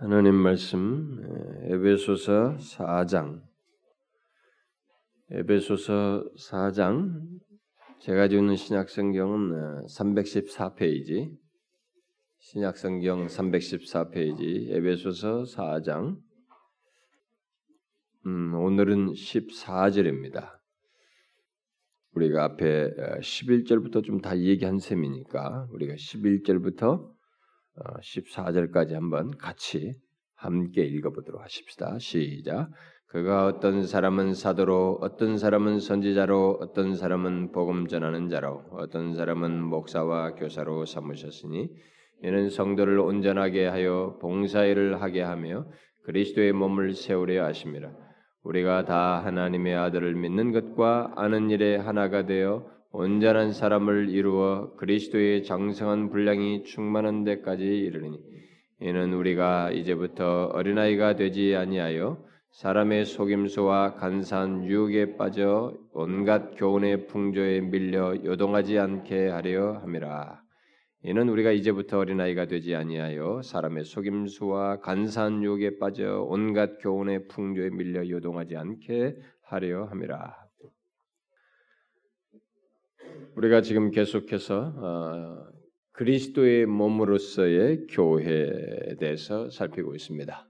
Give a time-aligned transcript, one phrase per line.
[0.00, 1.20] 하나님 말씀
[1.64, 3.42] 에베소서 4장.
[5.30, 7.20] 에베소서 4장.
[7.98, 11.36] 제가 지고 있는 신약 성경은 314페이지.
[12.38, 16.16] 신약 성경 314페이지 에베소서 4장.
[18.24, 20.58] 음, 오늘은 14절입니다.
[22.14, 27.19] 우리가 앞에 11절부터 좀 다 얘기한 셈이니까 우리가 11절부터
[28.02, 29.94] 14절까지 어, 한번 같이
[30.34, 31.98] 함께 읽어보도록 하십시다.
[31.98, 32.70] 시작.
[33.06, 40.36] 그가 어떤 사람은 사도로, 어떤 사람은 선지자로, 어떤 사람은 복음 전하는 자로, 어떤 사람은 목사와
[40.36, 41.68] 교사로 삼으셨으니
[42.22, 45.66] 이는 성도를 온전하게 하여 봉사일을 하게 하며
[46.04, 47.90] 그리스도의 몸을 세우려 하심이라.
[48.44, 56.10] 우리가 다 하나님의 아들을 믿는 것과 아는 일에 하나가 되어 온전한 사람을 이루어 그리스도의 장성한
[56.10, 58.20] 분량이 충만한 데까지 이르니
[58.80, 62.18] 이는 우리가 이제부터 어린아이가 되지 아니하여
[62.50, 70.42] 사람의 속임수와 간사한 유혹에 빠져 온갖 교훈의 풍조에 밀려 요동하지 않게 하려 함이라.
[71.04, 78.08] 이는 우리가 이제부터 어린아이가 되지 아니하여 사람의 속임수와 간사한 유혹에 빠져 온갖 교훈의 풍조에 밀려
[78.08, 80.39] 요동하지 않게 하려 함이라.
[83.36, 85.50] 우리가 지금 계속해서 어,
[85.92, 90.48] 그리스도의 몸으로서의 교회에 대해서 살피고 있습니다.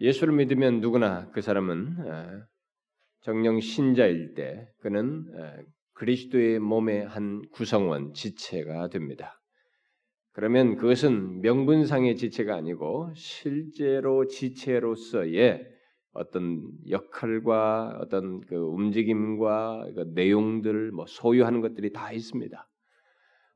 [0.00, 2.42] 예수를 믿으면 누구나 그 사람은 어,
[3.22, 5.62] 정령 신자일 때 그는 어,
[5.94, 9.40] 그리스도의 몸의 한 구성원, 지체가 됩니다.
[10.32, 15.73] 그러면 그것은 명분상의 지체가 아니고 실제로 지체로서의
[16.14, 22.68] 어떤 역할과 어떤 그 움직임과 그 내용들, 뭐 소유하는 것들이 다 있습니다.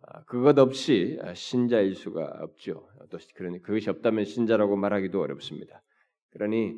[0.02, 2.88] 아, 그것 없이 신자일 수가 없죠.
[3.10, 5.82] 또 그러니 그것이 없다면 신자라고 말하기도 어렵습니다.
[6.32, 6.74] 그러니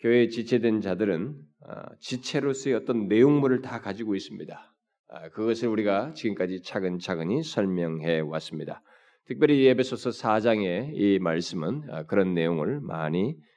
[0.00, 4.74] 교회에 지체된 자들은 아, 지체로서의 어떤 내용물을 다 가지고 있습니다.
[5.08, 8.82] 아, 그것을 우리가 지금까지 차근차근히 설명해 왔습니다.
[9.26, 13.51] 특별히 예배소서 4장의 이 말씀은 그런 내용을 많이 아,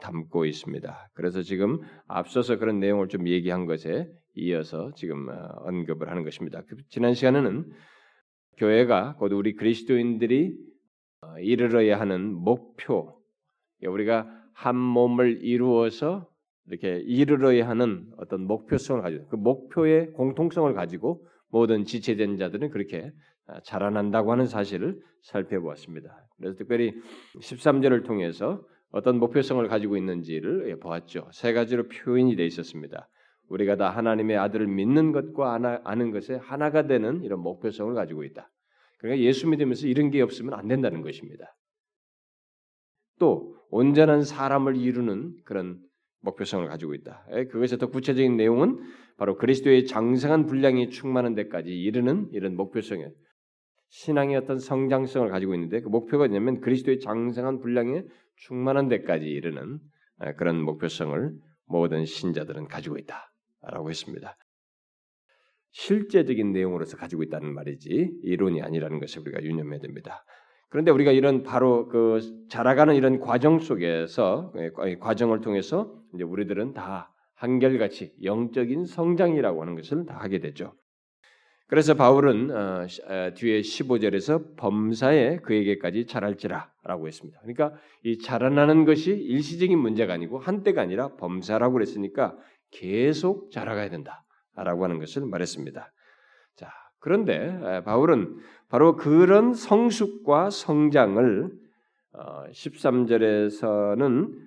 [0.00, 1.10] 담고 있습니다.
[1.14, 5.32] 그래서 지금 앞서서 그런 내용을 좀 얘기한 것에 이어서 지금 어,
[5.64, 6.62] 언급을 하는 것입니다.
[6.68, 7.70] 그 지난 시간에는
[8.58, 10.54] 교회가 곧 우리 그리스도인들이
[11.22, 13.20] 어, 이르러야 하는 목표,
[13.82, 16.28] 우리가 한 몸을 이루어서
[16.66, 23.12] 이렇게 이르러야 하는 어떤 목표성을 가지고 그 목표의 공통성을 가지고 모든 지체된 자들은 그렇게
[23.46, 26.26] 아, 자라난다고 하는 사실을 살펴보았습니다.
[26.36, 26.92] 그래서 특별히
[27.40, 28.62] 13절을 통해서
[28.96, 31.28] 어떤 목표성을 가지고 있는지를 예, 보았죠.
[31.30, 33.10] 세 가지로 표현이 되어 있었습니다.
[33.50, 38.50] 우리가 다 하나님의 아들을 믿는 것과 아는 것에 하나가 되는 이런 목표성을 가지고 있다.
[38.98, 41.54] 그러니까 예수 믿으면서 이런 게 없으면 안 된다는 것입니다.
[43.18, 45.78] 또 온전한 사람을 이루는 그런
[46.22, 47.26] 목표성을 가지고 있다.
[47.32, 48.80] 예, 그것의 더 구체적인 내용은
[49.18, 53.06] 바로 그리스도의 장성한 분량이 충만한 데까지 이르는 이런 목표성에
[53.88, 58.02] 신앙의 어떤 성장성을 가지고 있는데 그 목표가 뭐냐면 그리스도의 장성한 분량에
[58.36, 59.78] 충만한 데까지 이르는
[60.18, 61.32] 아, 그런 목표성을
[61.66, 64.36] 모든 신자들은 가지고 있다라고 했습니다.
[65.72, 70.24] 실제적인 내용으로서 가지고 있다는 말이지 이론이 아니라는 것을 우리가 유념해야 됩니다.
[70.68, 77.12] 그런데 우리가 이런 바로 그 자라가는 이런 과정 속에서 예, 과정을 통해서 이제 우리들은 다
[77.34, 80.74] 한결같이 영적인 성장이라고 하는 것을 다 하게 되죠.
[81.68, 87.40] 그래서 바울은 어, 어, 뒤에 15절에서 범사에 그에게까지 자랄지라라고 했습니다.
[87.40, 87.72] 그러니까
[88.04, 92.36] 이 자라나는 것이 일시적인 문제가 아니고 한때가 아니라 범사라고 그랬으니까
[92.70, 95.92] 계속 자라가야 된다라고 하는 것을 말했습니다.
[96.54, 98.36] 자, 그런데 바울은
[98.68, 101.50] 바로 그런 성숙과 성장을
[102.52, 104.46] 13절에서는 어,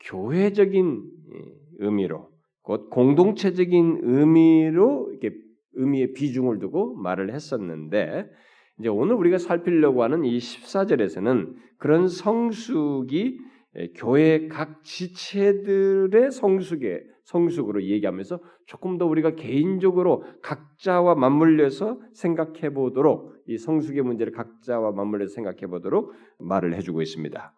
[0.00, 1.10] 교회적인
[1.78, 2.30] 의미로
[2.62, 5.36] 곧 공동체적인 의미로 이렇게
[5.74, 8.28] 의미의 비중을 두고 말을 했었는데
[8.78, 13.38] 이제 오늘 우리가 살피려고 하는 이 14절에서는 그런 성숙이
[13.96, 23.56] 교회 각 지체들의 성숙에 성숙으로 얘기하면서 조금 더 우리가 개인적으로 각자와 맞물려서 생각해 보도록 이
[23.56, 27.54] 성숙의 문제를 각자와 맞물려서 생각해 보도록 말을 해주고 있습니다.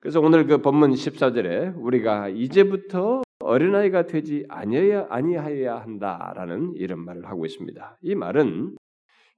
[0.00, 7.44] 그래서 오늘 그 본문 14절에 우리가 이제부터 어린아이가 되지 아니어야 아니하여야 한다라는 이런 말을 하고
[7.44, 7.98] 있습니다.
[8.00, 8.76] 이 말은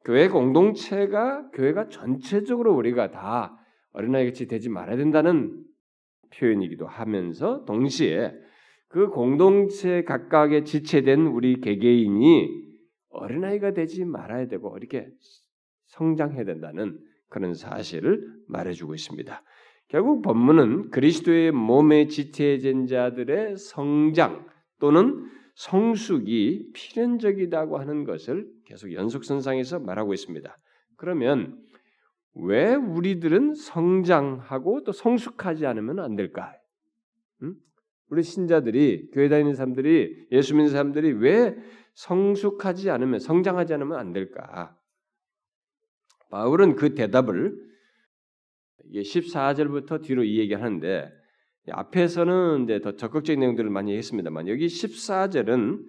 [0.05, 3.57] 교회 공동체가 교회가 전체적으로 우리가 다
[3.93, 5.61] 어린아이 같이 되지 말아야 된다는
[6.33, 8.33] 표현이기도 하면서 동시에
[8.89, 12.49] 그 공동체 각각의 지체된 우리 개개인이
[13.09, 15.09] 어린아이가 되지 말아야 되고 이렇게
[15.87, 16.97] 성장해야 된다는
[17.29, 19.43] 그런 사실을 말해주고 있습니다.
[19.89, 24.47] 결국 본문은 그리스도의 몸에 지체된 자들의 성장
[24.81, 30.57] 또는 성숙이 필연적이다고 하는 것을 계속 연속선상에서 말하고 있습니다.
[30.97, 31.59] 그러면
[32.35, 36.53] 왜 우리들은 성장하고 또 성숙하지 않으면 안 될까?
[37.43, 37.55] 응?
[38.11, 41.57] 우리 신자들이 교회 다니는 사람들이 예수 믿는 사람들이 왜
[41.95, 44.77] 성숙하지 않으면 성장하지 않으면 안 될까?
[46.31, 47.66] 바울은 그 대답을
[48.91, 51.11] 이게 14절부터 뒤로 이 얘기를 하는데
[51.69, 55.85] 앞에서는 이제 더 적극적인 내용들을 많이 했습니다만 여기 14절은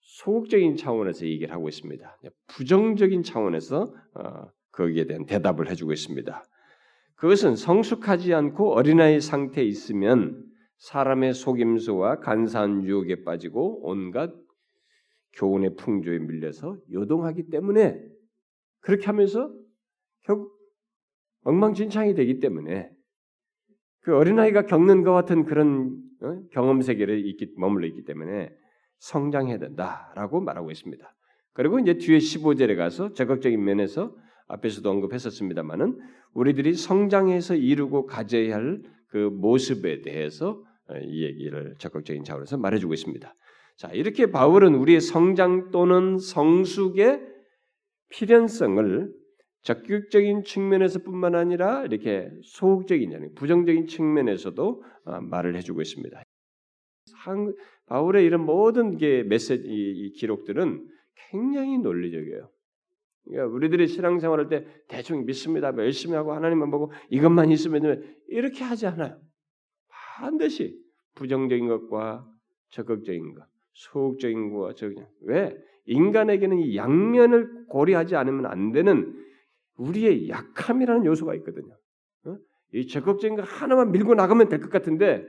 [0.00, 2.18] 소극적인 차원에서 얘기를 하고 있습니다.
[2.48, 6.44] 부정적인 차원에서 어, 거기에 대한 대답을 해주고 있습니다.
[7.16, 10.44] 그것은 성숙하지 않고 어린아이 상태에 있으면
[10.78, 14.32] 사람의 속임수와 간사한 유혹에 빠지고 온갖
[15.34, 18.02] 교훈의 풍조에 밀려서 요동하기 때문에
[18.80, 19.52] 그렇게 하면서
[20.24, 20.59] 결국
[21.44, 22.90] 엉망진창이 되기 때문에
[24.02, 26.40] 그 어린아이가 겪는 것 같은 그런 어?
[26.52, 27.22] 경험 세계를
[27.56, 28.50] 머물러 있기 때문에
[28.98, 31.14] 성장해야 된다라고 말하고 있습니다.
[31.52, 34.14] 그리고 이제 뒤에 15절에 가서 적극적인 면에서
[34.48, 35.98] 앞에서도 언급했었습니다만은
[36.34, 43.34] 우리들이 성장해서 이루고 가져야 할 그 모습에 대해서 어, 이 얘기를 적극적인 차원에서 말해주고 있습니다.
[43.76, 47.20] 자 이렇게 바울은 우리의 성장 또는 성숙의
[48.10, 49.12] 필연성을
[49.62, 56.22] 적극적인 측면에서뿐만 아니라 이렇게 소극적인 부정적인 측면에서도 어, 말을 해주고 있습니다.
[57.86, 60.88] 바울의 이런 모든 게 메시지 이 기록들은
[61.30, 62.48] 굉장히 논리적이에요.
[63.24, 65.72] 그러니까 우리들이 신앙생활할 때 대충 믿습니다.
[65.72, 69.20] 뭐 열심히 하고 하나님만 보고 이것만 있으면 이렇게 하지 않아요.
[69.88, 70.78] 반드시
[71.16, 72.26] 부정적인 것과
[72.70, 75.56] 적극적인 것, 소극적인 것과 적극 왜
[75.86, 79.19] 인간에게는 이 양면을 고려하지 않으면 안 되는
[79.80, 81.74] 우리의 약함이라는 요소가 있거든요.
[82.26, 82.36] 어?
[82.72, 85.24] 이 적극적인 거 하나만 밀고 나가면 될 것 같은데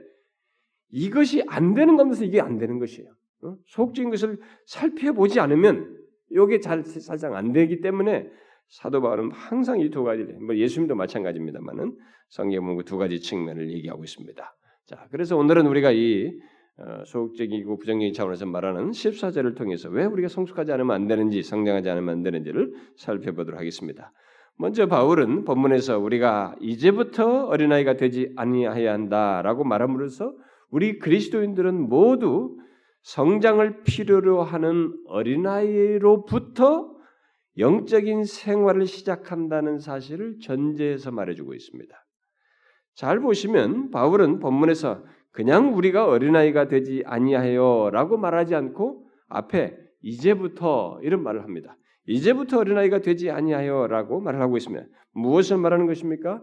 [0.90, 2.22] 이것이 안 되는 겁니다.
[2.24, 3.10] 이게 안 되는 것이에요.
[3.44, 3.56] 어?
[3.66, 5.98] 소극적인 것을 살펴보지 않으면
[6.30, 8.28] 이게 잘 살짝 안 되기 때문에
[8.68, 11.96] 사도 바울은 항상 이 두 가지를 뭐 예수님도 마찬가지입니다만은
[12.28, 14.56] 성경 문구 두 가지 측면을 얘기하고 있습니다.
[14.86, 16.32] 자, 그래서 오늘은 우리가 이
[16.78, 22.08] 어, 소극적이고 부정적인 차원에서 말하는 14절을 통해서 왜 우리가 성숙하지 않으면 안 되는지 성장하지 않으면
[22.14, 24.10] 안 되는지를 살펴보도록 하겠습니다.
[24.58, 30.34] 먼저 바울은 본문에서 우리가 이제부터 어린아이가 되지 아니해야 한다라고 말함으로써
[30.70, 32.56] 우리 그리스도인들은 모두
[33.02, 36.92] 성장을 필요로 하는 어린아이로부터
[37.58, 41.94] 영적인 생활을 시작한다는 사실을 전제해서 말해주고 있습니다.
[42.94, 51.42] 잘 보시면 바울은 본문에서 그냥 우리가 어린아이가 되지 아니하여라고 말하지 않고 앞에 이제부터 이런 말을
[51.42, 51.76] 합니다.
[52.06, 54.84] 이제부터 어린아이가 되지 아니하여라고 말을 하고 있습니다.
[55.12, 56.42] 무엇을 말하는 것입니까?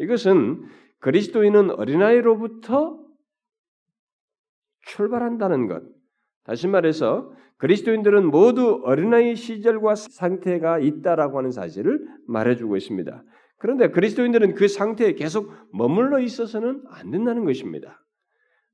[0.00, 0.64] 이것은
[1.00, 2.98] 그리스도인은 어린아이로부터
[4.86, 5.82] 출발한다는 것.
[6.44, 13.22] 다시 말해서 그리스도인들은 모두 어린아이 시절과 상태가 있다라고 하는 사실을 말해주고 있습니다.
[13.58, 18.00] 그런데 그리스도인들은 그 상태에 계속 머물러 있어서는 안 된다는 것입니다.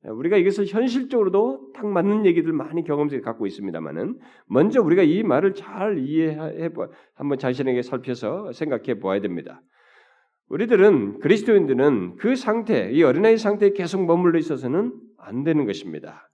[0.06, 5.98] 우리가 이것을 현실적으로도 딱 맞는 얘기들 많이 경험을 갖고 있습니다만은 먼저 우리가 이 말을 잘
[5.98, 9.62] 이해해 보 한번 자신에게 살펴서 생각해 보아야 됩니다.
[10.48, 16.28] 우리들은 그리스도인들은 그 상태, 이 어린아이 상태에 계속 머물러 있어서는 안 되는 것입니다.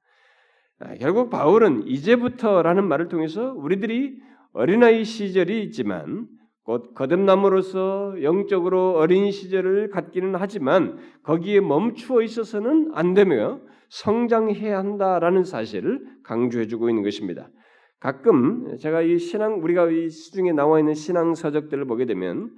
[0.81, 4.21] 아, 결국 바울은 이제부터라는 말을 통해서 우리들이
[4.53, 13.61] 어린아이 시절이 있지만 곧 거듭남으로서 영적으로 어린 시절을 갖기는 하지만 거기에 멈추어 있어서는 안 되며
[13.89, 17.49] 성장해야 한다라는 사실을 강조해주고 있는 것입니다.
[17.99, 22.51] 가끔 제가 이 신앙 우리가 이 시중에 나와 있는 신앙 서적들을 보게 되면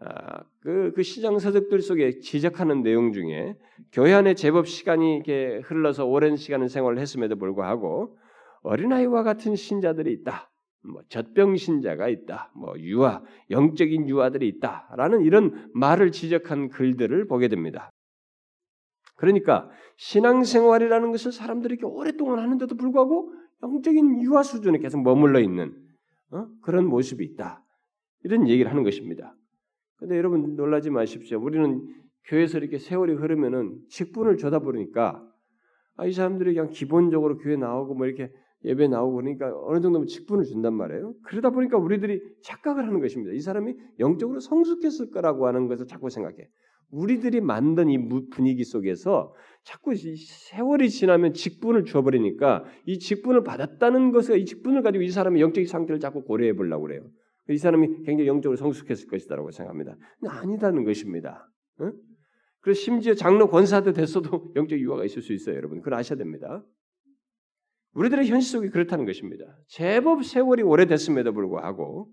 [0.00, 3.56] 아, 그, 그 시장 서적들 속에 지적하는 내용 중에
[3.92, 8.16] 교회 안에 제법 시간이 이렇게 흘러서 오랜 시간을 생활을 했음에도 불구하고
[8.62, 10.47] 어린아이와 같은 신자들이 있다.
[10.82, 12.52] 뭐 젖병 신자가 있다.
[12.54, 17.90] 뭐 유아, 영적인 유아들이 있다라는 이런 말을 지적한 글들을 보게 됩니다.
[19.16, 23.32] 그러니까 신앙생활이라는 것을 사람들이 이렇게 오랫동안 하는데도 불구하고
[23.62, 25.74] 영적인 유아 수준에 계속 머물러 있는
[26.30, 26.46] 어?
[26.62, 27.64] 그런 모습이 있다.
[28.22, 29.34] 이런 얘기를 하는 것입니다.
[29.96, 31.40] 근데 여러분 놀라지 마십시오.
[31.40, 31.82] 우리는
[32.26, 35.24] 교회에서 이렇게 세월이 흐르면은 직분을 줘다 보니까
[35.96, 38.30] 아, 이 사람들이 그냥 기본적으로 교회 나오고 뭐 이렇게
[38.64, 41.14] 예배 나오고 그러니까 어느 정도 직분을 준단 말이에요.
[41.24, 43.32] 그러다 보니까 우리들이 착각을 하는 것입니다.
[43.32, 46.36] 이 사람이 영적으로 성숙했을 거라고 하는 것을 자꾸 생각해.
[46.90, 47.98] 우리들이 만든 이
[48.30, 55.10] 분위기 속에서 자꾸 세월이 지나면 직분을 줘버리니까 이 직분을 받았다는 것을 이 직분을 가지고 이
[55.10, 57.02] 사람의 영적인 상태를 자꾸 고려해 보려고 그래요.
[57.50, 59.96] 이 사람이 굉장히 영적으로 성숙했을 것이다라고 생각합니다.
[60.26, 61.50] 아니다는 것입니다.
[61.80, 61.92] 응?
[62.60, 65.78] 그래서 심지어 장로 권사도 됐어도 영적 유화가 있을 수 있어요, 여러분.
[65.78, 66.64] 그걸 아셔야 됩니다.
[67.98, 69.44] 우리들의 현실 속이 그렇다는 것입니다.
[69.66, 72.08] 제법 세월이 오래됐음에도 불구하고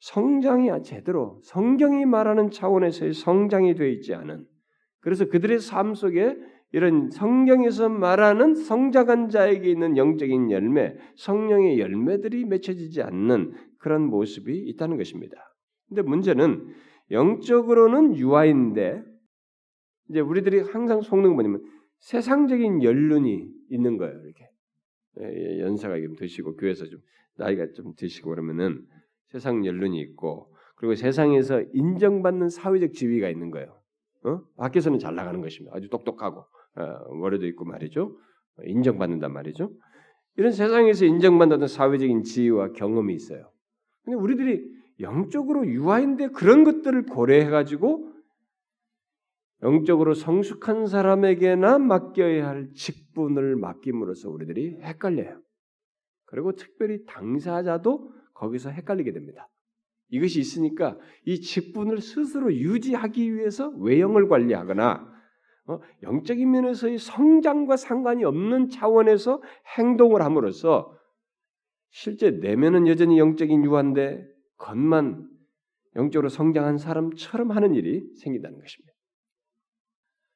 [0.00, 4.44] 성장이 제대로 성경이 말하는 차원에서의 성장이 되어 있지 않은
[5.00, 6.36] 그래서 그들의 삶 속에
[6.72, 14.98] 이런 성경에서 말하는 성장한 자에게 있는 영적인 열매, 성령의 열매들이 맺혀지지 않는 그런 모습이 있다는
[14.98, 15.36] 것입니다.
[15.88, 16.68] 근데 문제는
[17.10, 19.02] 영적으로는 유아인데
[20.10, 21.62] 이제 우리들이 항상 속는 거 뭐냐면
[22.00, 24.14] 세상적인 연륜이 있는 거예요.
[24.22, 24.49] 이렇게
[25.58, 27.00] 연세가 좀 드시고 교회에서 좀
[27.36, 28.86] 나이가 좀 드시고 그러면은
[29.28, 33.78] 세상 연륜이 있고 그리고 세상에서 인정받는 사회적 지위가 있는 거예요.
[34.24, 34.42] 어?
[34.56, 35.76] 밖에서는 잘 나가는 것입니다.
[35.76, 36.44] 아주 똑똑하고
[36.76, 38.16] 어, 머리도 있고 말이죠.
[38.64, 39.70] 인정받는단 말이죠.
[40.36, 43.50] 이런 세상에서 인정받는 사회적인 지위와 경험이 있어요.
[44.04, 44.64] 근데 우리들이
[45.00, 48.10] 영적으로 유아인데 그런 것들을 고려해가지고
[49.62, 55.40] 영적으로 성숙한 사람에게나 맡겨야 할 직 분을 맡김으로써 우리들이 헷갈려요.
[56.26, 59.48] 그리고 특별히 당사자도 거기서 헷갈리게 됩니다.
[60.08, 65.08] 이것이 있으니까 이 직분을 스스로 유지하기 위해서 외형을 관리하거나
[65.66, 69.42] 어, 영적인 면에서의 성장과 상관이 없는 차원에서
[69.78, 70.96] 행동을 함으로써
[71.90, 75.28] 실제 내면은 여전히 영적인 유한데 겉만
[75.96, 78.92] 영적으로 성장한 사람처럼 하는 일이 생긴다는 것입니다.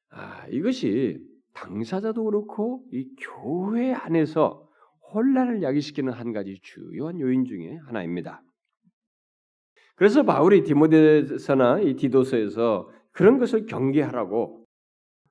[0.09, 1.21] 아, 이것이
[1.55, 4.69] 당사자도 그렇고 이 교회 안에서
[5.13, 8.43] 혼란을 야기시키는 한 가지 주요한 요인 중에 하나입니다.
[9.95, 14.65] 그래서 바울이 디모데서나 이 디도서에서 그런 것을 경계하라고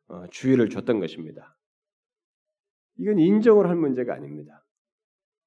[0.08, 1.56] 어, 주의를 줬던 것입니다.
[2.96, 4.64] 이건 인정을 할 문제가 아닙니다.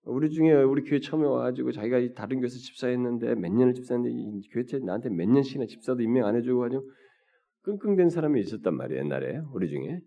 [0.03, 4.79] 우리 중에 우리 교회 처음에 와가지고 자기가 다른 교회에서 집사했는데 몇 년을 집사했는데 교회 때
[4.79, 6.89] 나한테 몇 년씩이나 집사도 임명 안 해주고 가지고
[7.63, 9.99] 끙끙댄 사람이 있었단 말이에요 옛날에 우리 중에.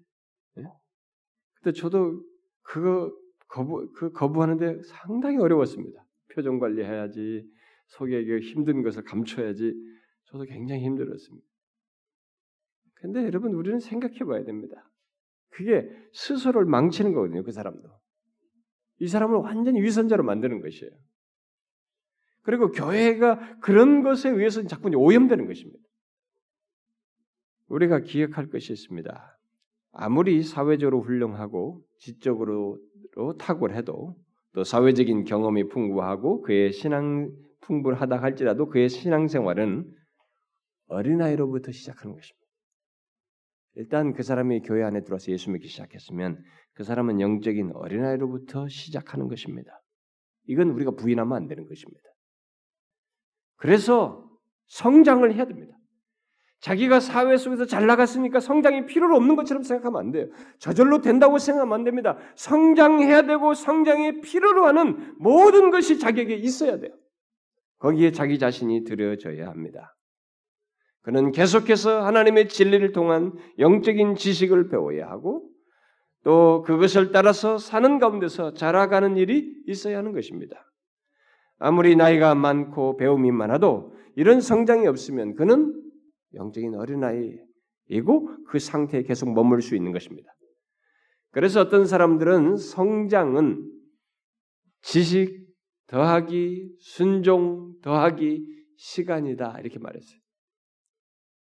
[1.60, 1.64] 네?
[1.64, 2.22] 근데 저도
[2.62, 3.12] 그거
[3.48, 6.04] 거부 그 거부하는데 상당히 어려웠습니다.
[6.34, 7.44] 표정 관리해야지
[7.88, 9.74] 속에 힘든 것을 감춰야지
[10.24, 11.46] 저도 굉장히 힘들었습니다.
[12.94, 14.88] 근데 여러분 우리는 생각해 봐야 됩니다.
[15.48, 17.42] 그게 스스로를 망치는 거거든요.
[17.42, 17.88] 그 사람도.
[19.00, 20.92] 이 사람을 완전히 위선자로 만드는 것이에요.
[22.42, 25.80] 그리고 교회가 그런 것에 의해서 자꾸 오염되는 것입니다.
[27.68, 29.39] 우리가 기억할 것이 있습니다.
[29.92, 32.78] 아무리 사회적으로 훌륭하고 지적으로
[33.38, 34.16] 탁월해도
[34.52, 37.30] 또 사회적인 경험이 풍부하고 그의 신앙
[37.60, 39.84] 풍부하다 할지라도 그의 신앙생활은
[40.86, 42.40] 어린아이로부터 시작하는 것입니다.
[43.74, 46.42] 일단 그 사람이 교회 안에 들어와서 예수 믿기 시작했으면
[46.74, 49.80] 그 사람은 영적인 어린아이로부터 시작하는 것입니다.
[50.46, 52.02] 이건 우리가 부인하면 안 되는 것입니다.
[53.56, 54.28] 그래서
[54.66, 55.76] 성장을 해야 됩니다.
[56.60, 60.26] 자기가 사회 속에서 잘 나갔으니까 성장이 필요로 없는 것처럼 생각하면 안 돼요.
[60.58, 62.18] 저절로 된다고 생각하면 안 됩니다.
[62.36, 66.92] 성장해야 되고 성장에 필요로 하는 모든 것이 자기에게 있어야 돼요.
[67.78, 69.96] 거기에 자기 자신이 들여져야 합니다.
[71.02, 75.48] 그는 계속해서 하나님의 진리를 통한 영적인 지식을 배워야 하고
[76.24, 80.70] 또 그것을 따라서 사는 가운데서 자라가는 일이 있어야 하는 것입니다.
[81.58, 85.74] 아무리 나이가 많고 배움이 많아도 이런 성장이 없으면 그는
[86.34, 90.32] 영적인 어린아이이고 그 상태에 계속 머물 수 있는 것입니다.
[91.32, 93.70] 그래서 어떤 사람들은 성장은
[94.82, 95.46] 지식
[95.86, 98.46] 더하기 순종 더하기
[98.76, 100.18] 시간이다 이렇게 말했어요.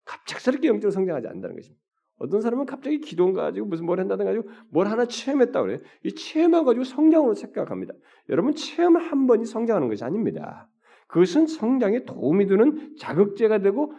[0.04, 1.82] 갑작스럽게 영적으로 성장하지 않는다는 것입니다.
[2.18, 5.78] 어떤 사람은 갑자기 기도 가지고 무슨 뭘 한다든 가지고 뭘 하나 체험했다 그래요.
[6.04, 7.92] 이 체험해 가지고 성장으로 생각합니다.
[8.30, 10.70] 여러분 체험 한 번이 성장하는 것이 아닙니다.
[11.08, 13.92] 그것은 성장에 도움이 되는 자극제가 되고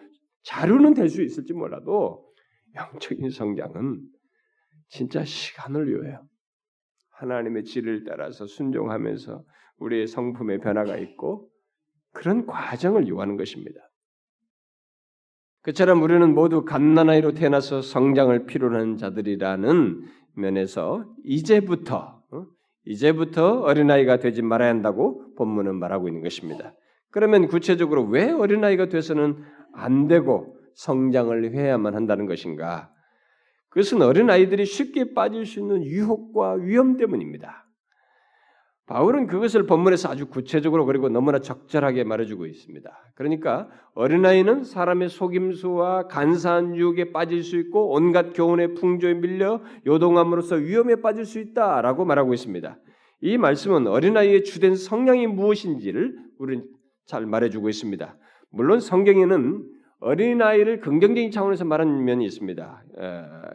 [0.48, 2.26] 자료는 될 수 있을지 몰라도
[2.76, 4.02] 영적인 성장은
[4.88, 6.26] 진짜 시간을 요해요.
[7.10, 9.44] 하나님의 지를 따라서 순종하면서
[9.80, 11.50] 우리의 성품의 변화가 있고
[12.14, 13.80] 그런 과정을 요하는 것입니다.
[15.64, 22.46] 그처럼 우리는 모두 갓난아이로 태어나서 성장을 필요로 하는 자들이라는 면에서 이제부터 어?
[22.86, 26.74] 이제부터 어린아이가 되지 말아야 한다고 본문은 말하고 있는 것입니다.
[27.12, 29.44] 그러면 구체적으로 왜 어린아이가 돼서는
[29.78, 32.92] 안 되고 성장을 해야만 한다는 것인가?
[33.70, 37.66] 그것은 어린 아이들이 쉽게 빠질 수 있는 유혹과 위험 때문입니다.
[38.88, 42.90] 바울은 그것을 본문에서 아주 구체적으로 그리고 너무나 적절하게 말해주고 있습니다.
[43.16, 51.02] 그러니까 어린아이는 사람의 속임수와 간사한 유혹에 빠질 수 있고 온갖 교훈의 풍조에 밀려 요동함으로써 위험에
[51.02, 52.80] 빠질 수 있다라고 말하고 있습니다.
[53.22, 56.66] 이 말씀은 어린아이의 주된 성향이 무엇인지를 우리는
[57.06, 58.18] 잘 말해주고 있습니다.
[58.52, 59.64] 물론 성경에는
[60.00, 62.84] 어린아이를 긍정적인 차원에서 말한 면이 있습니다.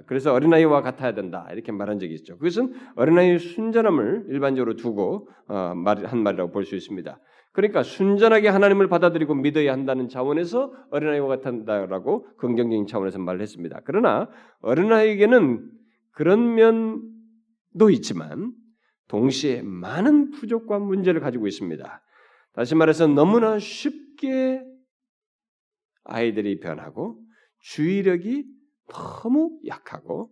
[0.07, 2.37] 그래서 어린아이와 같아야 된다 이렇게 말한 적이 있죠.
[2.37, 7.19] 그것은 어린아이의 순전함을 일반적으로 두고 어, 한 말이라고 볼 수 있습니다.
[7.53, 13.81] 그러니까 순전하게 하나님을 받아들이고 믿어야 한다는 차원에서 어린아이와 같다라고 긍정적인 차원에서 말을 했습니다.
[13.85, 14.29] 그러나
[14.63, 15.71] 어린아이에게는
[16.13, 18.53] 그런 면도 있지만
[19.09, 22.03] 동시에 많은 부족과 문제를 가지고 있습니다.
[22.55, 24.65] 다시 말해서 너무나 쉽게
[26.05, 27.21] 아이들이 변하고
[27.61, 28.47] 주의력이
[28.89, 30.31] 너무 약하고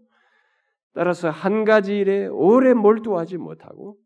[0.92, 3.96] 따라서 한 가지 일에 오래 몰두하지 못하고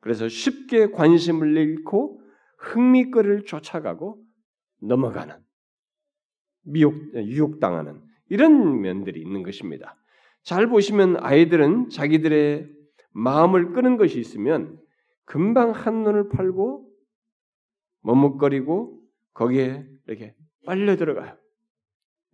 [0.00, 2.20] 그래서 쉽게 관심을 잃고
[2.58, 4.22] 흥미거리를 쫓아가고
[4.82, 5.34] 넘어가는
[6.64, 9.96] 미혹 유혹당하는 이런 면들이 있는 것입니다.
[10.42, 12.68] 잘 보시면 아이들은 자기들의
[13.12, 14.78] 마음을 끄는 것이 있으면
[15.24, 16.86] 금방 한눈을 팔고
[18.02, 19.00] 머뭇거리고
[19.32, 21.36] 거기에 이렇게 빨려 들어가요.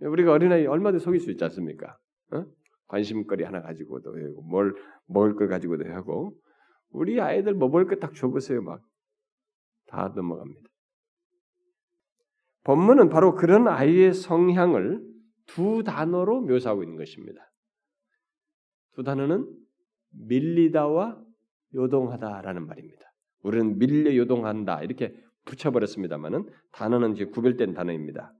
[0.00, 1.98] 우리가 어린아이 얼마든지 속일 수 있지 않습니까?
[2.32, 2.44] 어?
[2.86, 4.74] 관심거리 하나 가지고도 하고 뭘
[5.06, 6.34] 먹을 걸 가지고도 하고
[6.90, 8.90] 우리 아이들 뭐 먹을 거딱 줘보세요 막
[9.90, 10.70] 다 넘어갑니다.
[12.64, 15.02] 본문은 바로 그런 아이의 성향을
[15.46, 17.50] 두 단어로 묘사하고 있는 것입니다.
[18.94, 19.46] 두 단어는
[20.28, 21.20] 밀리다와
[21.74, 23.00] 요동하다라는 말입니다.
[23.42, 28.32] 우리는 밀려 요동한다 이렇게 붙여버렸습니다만은 단어는 이제 구별된 단어입니다.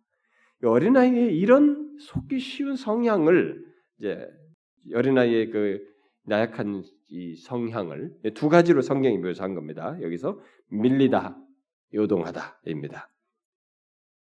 [0.63, 3.65] 어린아이의 이런 속기 쉬운 성향을
[3.99, 4.27] 이제
[4.95, 5.81] 어린아이의 그
[6.25, 9.97] 나약한 이 성향을 두 가지로 성경이 묘사한 겁니다.
[10.03, 10.39] 여기서
[10.69, 11.37] 밀리다,
[11.95, 13.09] 요동하다입니다.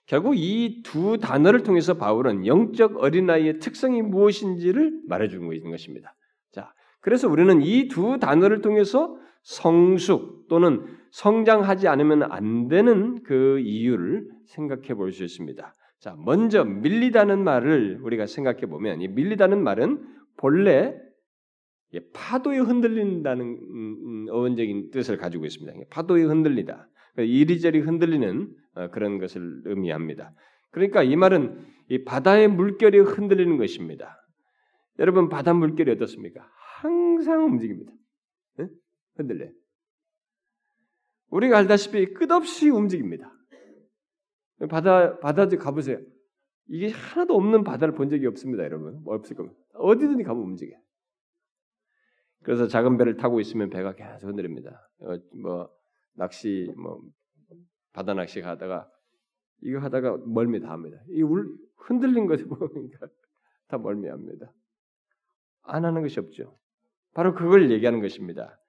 [0.05, 6.15] 결국 이 두 단어를 통해서 바울은 영적 어린아이의 특성이 무엇인지를 말해주고 있는 것입니다.
[6.51, 14.27] 자, 그래서 우리는 이 두 단어를 통해서 성숙 또는 성장하지 않으면 안 되는 그 이유를
[14.47, 15.73] 생각해 볼 수 있습니다.
[15.99, 20.03] 자, 먼저 밀리다는 말을 우리가 생각해 보면 이 밀리다는 말은
[20.37, 20.95] 본래
[22.13, 25.73] 파도에 흔들린다는 음, 음, 어원적인 뜻을 가지고 있습니다.
[25.91, 26.89] 파도에 흔들리다.
[27.13, 30.33] 그러니까 이리저리 흔들리는 어, 그런 것을 의미합니다.
[30.71, 34.17] 그러니까 이 말은 이 바다의 물결이 흔들리는 것입니다.
[34.97, 36.41] 여러분 바다 물결이 어떻습니까?
[36.81, 37.91] 항상 움직입니다.
[39.15, 39.49] 흔들려.
[41.29, 43.33] 우리가 알다시피 끝없이 움직입니다.
[44.69, 45.99] 바다 바다도 가보세요.
[46.67, 49.01] 이게 하나도 없는 바다를 본 적이 없습니다, 여러분.
[49.05, 49.57] 없을 겁니다.
[49.73, 50.75] 어디든지 가면 움직여.
[52.43, 54.89] 그래서 작은 배를 타고 있으면 배가 계속 흔들립니다.
[54.99, 55.69] 어, 뭐
[56.13, 57.01] 낚시 뭐
[57.93, 58.89] 바다 낚시 가다가
[59.61, 60.97] 이거 하다가 멀미 다 합니다.
[61.09, 61.47] 이 울,
[61.77, 63.07] 흔들린 것을 보니까
[63.67, 64.51] 다 멀미합니다.
[65.63, 66.57] 안 하는 것이 없죠.
[67.13, 68.59] 바로 그걸 얘기하는 것입니다.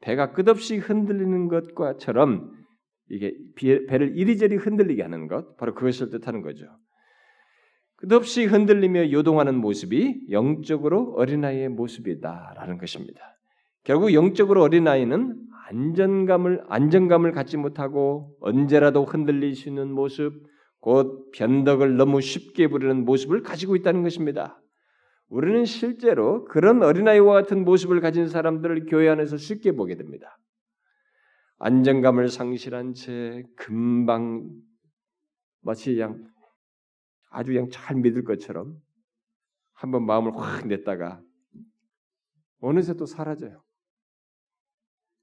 [0.00, 2.52] 배가 끝없이 흔들리는 것과처럼
[3.08, 6.66] 이게 배를 이리저리 흔들리게 하는 것, 바로 그것을 뜻하는 거죠.
[7.96, 13.20] 끝없이 흔들리며 요동하는 모습이 영적으로 어린아이의 모습이다라는 것입니다.
[13.84, 15.36] 결국 영적으로 어린아이는
[15.68, 20.32] 안전감을 안정감을 갖지 못하고 언제라도 흔들릴 수 있는 모습,
[20.80, 24.60] 곧 변덕을 너무 쉽게 부리는 모습을 가지고 있다는 것입니다.
[25.28, 30.38] 우리는 실제로 그런 어린아이와 같은 모습을 가진 사람들을 교회 안에서 쉽게 보게 됩니다.
[31.58, 34.50] 안정감을 상실한 채 금방
[35.60, 36.30] 마치 그냥
[37.30, 38.80] 아주 그냥 잘 믿을 것처럼
[39.72, 41.22] 한번 마음을 확 냈다가
[42.60, 43.62] 어느새 또 사라져요.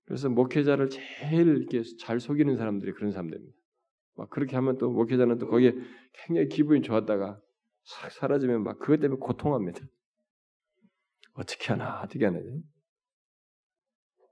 [0.06, 3.58] 그래서 목회자를 제일 이렇게 잘 속이는 사람들이 그런 사람들입니다.
[4.16, 5.74] 막 그렇게 하면 또 목회자는 또 거기에
[6.14, 7.40] 굉장히 기분이 좋았다가
[7.84, 9.80] 싹 사라지면 막 그것 때문에 고통합니다.
[11.34, 12.40] 어떻게 하나 어떻게 하나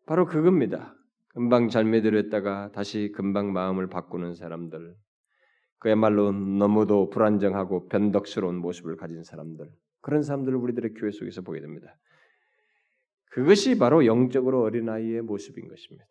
[0.05, 0.95] 바로 그겁니다.
[1.29, 4.95] 금방 잘 믿으렸다가 다시 금방 마음을 바꾸는 사람들,
[5.79, 9.69] 그야말로 너무도 불안정하고 변덕스러운 모습을 가진 사람들,
[10.01, 11.97] 그런 사람들을 우리들의 교회 속에서 보게 됩니다.
[13.31, 16.05] 그것이 바로 영적으로 어린아이의 모습인 것입니다.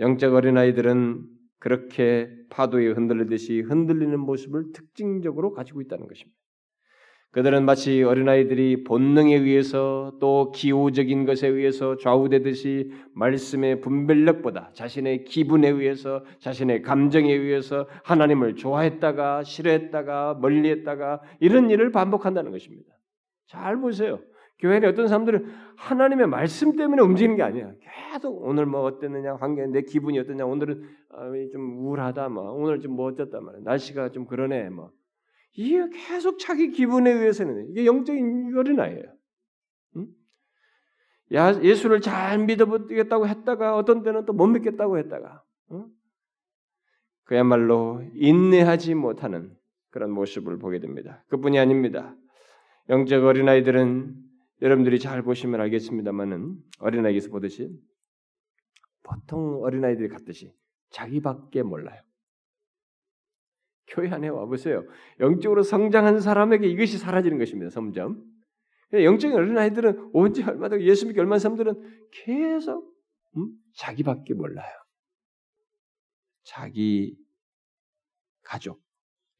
[0.00, 1.24] 영적 어린아이들은
[1.60, 6.41] 그렇게 파도에 흔들리듯이 흔들리는 모습을 특징적으로 가지고 있다는 것입니다.
[7.32, 16.24] 그들은 마치 어린아이들이 본능에 의해서 또 기호적인 것에 의해서 좌우되듯이 말씀의 분별력보다 자신의 기분에 의해서
[16.40, 22.92] 자신의 감정에 의해서 하나님을 좋아했다가 싫어했다가 멀리했다가 이런 일을 반복한다는 것입니다.
[23.46, 24.20] 잘 보세요.
[24.58, 27.72] 교회에 어떤 사람들은 하나님의 말씀 때문에 움직이는 게 아니야.
[28.12, 30.82] 계속 오늘 뭐 어땠느냐, 환경, 내 기분이 어떠냐, 오늘은
[31.50, 33.62] 좀 우울하다, 뭐 오늘 좀 뭐 어쨌다 말이야.
[33.64, 34.90] 날씨가 좀 그러네, 뭐
[35.54, 38.52] 이게 계속 자기 기분에 의해서는 이게 영적인.
[39.96, 40.06] 응?
[41.62, 45.86] 예수를 잘 믿어보겠다고 했다가 어떤 때는 또 못 믿겠다고 했다가 응?
[47.24, 49.56] 그야말로 인내하지 못하는
[49.90, 51.24] 그런 모습을 보게 됩니다.
[51.28, 52.16] 그뿐이 아닙니다.
[52.88, 54.14] 영적 어린아이들은
[54.62, 57.70] 여러분들이 잘 보시면 알겠습니다만은 어린아이에서 보듯이
[59.02, 60.52] 보통 어린아이들이 같듯이
[60.90, 62.00] 자기밖에 몰라요.
[63.88, 64.84] 교회 안에 와보세요.
[65.20, 67.70] 영적으로 성장한 사람에게 이것이 사라지는 것입니다.
[67.70, 68.22] 점점.
[68.92, 72.92] 영적인 어린 아이들은 언제 얼마나 예수 믿기 얼마나 사람들은 계속
[73.36, 73.48] 음?
[73.74, 74.70] 자기밖에 몰라요.
[76.44, 77.16] 자기
[78.42, 78.82] 가족,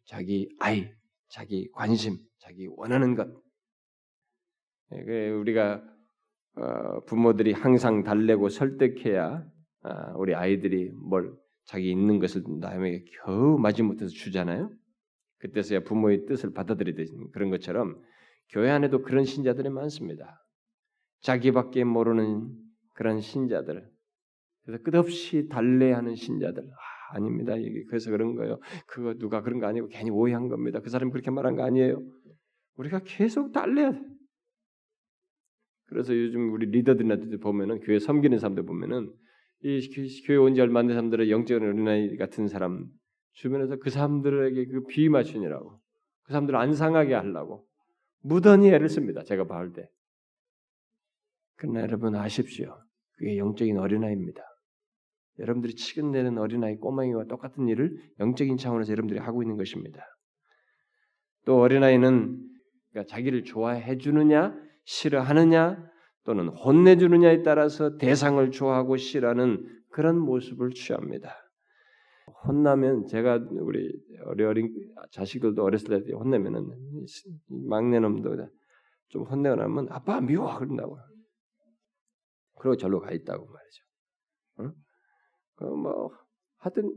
[0.05, 0.91] 자기 아이,
[1.29, 3.29] 자기 관심, 자기 원하는 것.
[4.93, 5.83] 예, 우리가
[6.55, 9.45] 어, 부모들이 항상 달래고 설득해야
[9.85, 14.71] 아, 우리 아이들이 뭘 자기 있는 것을 남에게 겨우 마지못해서 주잖아요.
[15.39, 18.01] 그때서야 부모의 뜻을 받아들이듯 그런 것처럼
[18.51, 20.45] 교회 안에도 그런 신자들이 많습니다.
[21.21, 22.53] 자기밖에 모르는
[22.95, 23.89] 그런 신자들.
[24.65, 26.63] 그래서 끝없이 달래하는 신자들.
[27.11, 27.55] 아, 닙니다
[27.89, 28.59] 그래서 그런 거예요.
[28.87, 30.81] 그거 누가 그런 거 아니고 괜히 오해한 겁니다.
[30.81, 32.03] 그 사람이 그렇게 말한 거 아니에요.
[32.77, 34.01] 우리가 계속 달래야 돼.
[35.87, 39.13] 그래서 요즘 우리 리더들이나 보면은 교회 섬기는 사람들 보면은
[39.65, 42.87] 이 교회 온 지 얼마 안 된 사람들의 영적인 어린아이 같은 사람
[43.33, 45.81] 주변에서 그 사람들에게 그 비맞춘이라고
[46.25, 47.67] 그 사람들을 안 상하게 하려고
[48.21, 49.23] 무던히 애를 씁니다.
[49.25, 49.89] 제가 봐올 때.
[51.57, 52.77] 그러나 여러분 아십시오.
[53.17, 54.43] 그게 영적인 어린아이입니다.
[55.39, 60.05] 여러분들이 치근내는 어린아이 꼬맹이와 똑같은 일을 영적인 차원에서 여러분들이 하고 있는 것입니다.
[61.45, 62.49] 또 어린아이는
[62.91, 65.91] 그러니까 자기를 좋아해 주느냐 싫어하느냐
[66.25, 71.35] 또는 혼내주느냐에 따라서 대상을 좋아하고 싫어하는 그런 모습을 취합니다.
[72.47, 73.93] 혼나면 제가 우리
[74.45, 74.73] 어린
[75.11, 76.71] 자식들도 어렸을 때 혼내면은
[77.49, 78.49] 막내놈도
[79.09, 80.99] 좀 혼내고 나면 아빠 미워 그런다고.
[82.59, 83.85] 그리고 절로 가 있다고 말이죠.
[84.59, 84.73] 어?
[85.57, 86.11] 그뭐
[86.59, 86.95] 하여튼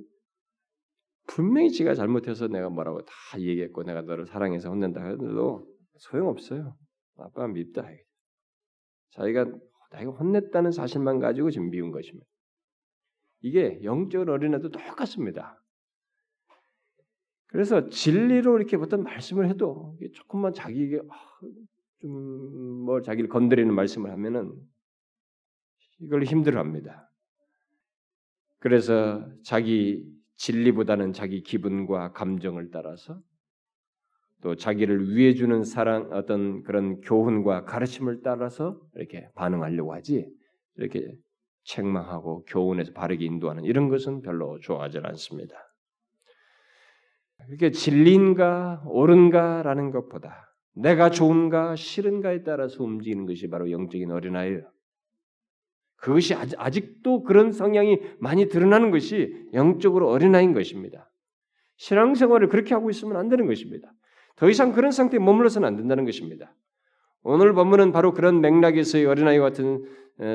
[1.28, 6.76] 분명히 지가 잘못해서 내가 뭐라고 다 얘기했고 내가 너를 사랑해서 혼낸다 해도 소용없어요.
[7.18, 7.88] 아빠가 밉다.
[9.12, 9.46] 자기가
[9.92, 12.28] 자기가 혼냈다는 사실만 가지고 지금 미운 것입니다.
[13.42, 15.62] 이게 영적 어린애도 똑같습니다.
[17.48, 21.40] 그래서 진리로 이렇게 어떤 말씀을 해도 조금만 자기에게 아,
[22.02, 24.54] 좀뭐 자기를 건드리는 말씀을 하면은
[26.00, 27.10] 이걸 힘들어합니다.
[28.60, 33.22] 그래서 자기 진리보다는 자기 기분과 감정을 따라서
[34.42, 40.30] 또 자기를 위해 주는 사랑 어떤 그런 교훈과 가르침을 따라서 이렇게 반응하려고 하지
[40.78, 41.16] 이렇게
[41.64, 45.56] 책망하고 교훈해서 바르게 인도하는 이런 것은 별로 좋아하지 않습니다.
[47.50, 54.70] 이렇게 진리인가 옳은가라는 것보다 내가 좋은가 싫은가에 따라서 움직이는 것이 바로 영적인 어린아이예요.
[55.96, 61.10] 그것이 아직도 그런 성향이 많이 드러나는 것이 영적으로 어린아이인 것입니다.
[61.78, 63.92] 신앙생활을 그렇게 하고 있으면 안 되는 것입니다.
[64.36, 66.54] 더 이상 그런 상태에 머물러서는 안 된다는 것입니다.
[67.24, 69.84] 오늘 본문은 바로 그런 맥락에서의 어린아이 같은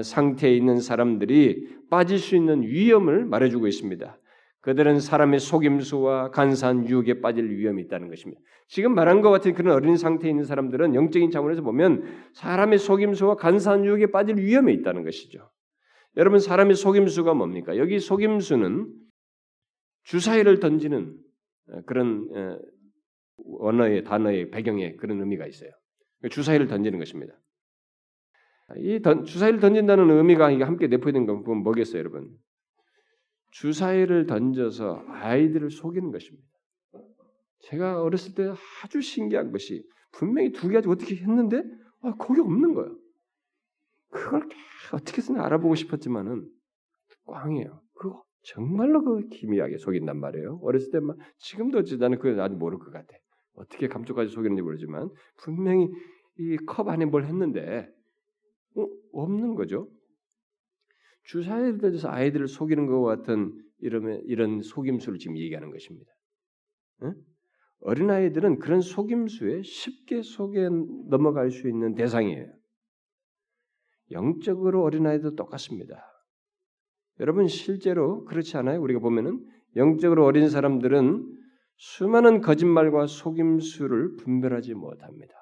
[0.02, 4.18] 상태에 있는 사람들이 빠질 수 있는 위험을 말해주고 있습니다.
[4.62, 8.42] 그들은 사람의 속임수와 간사한 유혹에 빠질 위험이 있다는 것입니다.
[8.68, 13.84] 지금 말한 것 같은 그런 어린 상태에 있는 사람들은 영적인 차원에서 보면 사람의 속임수와 간사한
[13.86, 15.50] 유혹에 빠질 위험이 있다는 것이죠.
[16.16, 17.78] 여러분 사람의 속임수가 뭡니까?
[17.78, 18.92] 여기 속임수는
[20.04, 21.14] 주사위를 던지는
[21.86, 22.28] 그런
[23.60, 25.70] 언어의 단어의 배경에 그런 의미가 있어요.
[26.30, 27.34] 주사위를 던지는 것입니다.
[28.76, 32.30] 이 던, 주사위를 던진다는 의미가 함께 내포된 건 뭐겠어요, 여러분?
[33.52, 36.46] 주사위를 던져서 아이들을 속이는 것입니다.
[37.62, 41.62] 제가 어렸을 때 아주 신기한 것이 분명히 두 가지 어떻게 했는데
[42.02, 42.96] 아, 거기 없는 거예요.
[44.10, 44.48] 그걸
[44.92, 46.48] 어떻게든 알아보고 싶었지만은
[47.26, 47.82] 꽝이에요.
[47.94, 50.60] 그거 정말로 그 기미하게 속인단 말이에요.
[50.62, 53.06] 어렸을 때만 지금도 나는 그걸 아직 모를 것 같아.
[53.60, 55.88] 어떻게 감쪽까지 속였는지 모르지만 분명히
[56.38, 57.88] 이 컵 안에 뭘 했는데
[58.76, 59.88] 어, 없는 거죠.
[61.24, 66.10] 주사에 대해서 아이들을 속이는 것 같은 이런 이런 속임수를 지금 얘기하는 것입니다.
[67.02, 67.14] 응?
[67.80, 70.68] 어린 아이들은 그런 속임수에 쉽게 속에
[71.08, 72.46] 넘어갈 수 있는 대상이에요.
[74.10, 76.02] 영적으로 어린 아이도 똑같습니다.
[77.20, 78.80] 여러분 실제로 그렇지 않아요?
[78.80, 79.46] 우리가 보면은
[79.76, 81.39] 영적으로 어린 사람들은
[81.82, 85.32] 수많은 거짓말과 속임수를 분별하지 못합니다.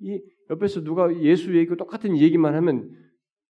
[0.00, 2.90] 이 옆에서 누가 예수 얘기고 똑같은 얘기만 하면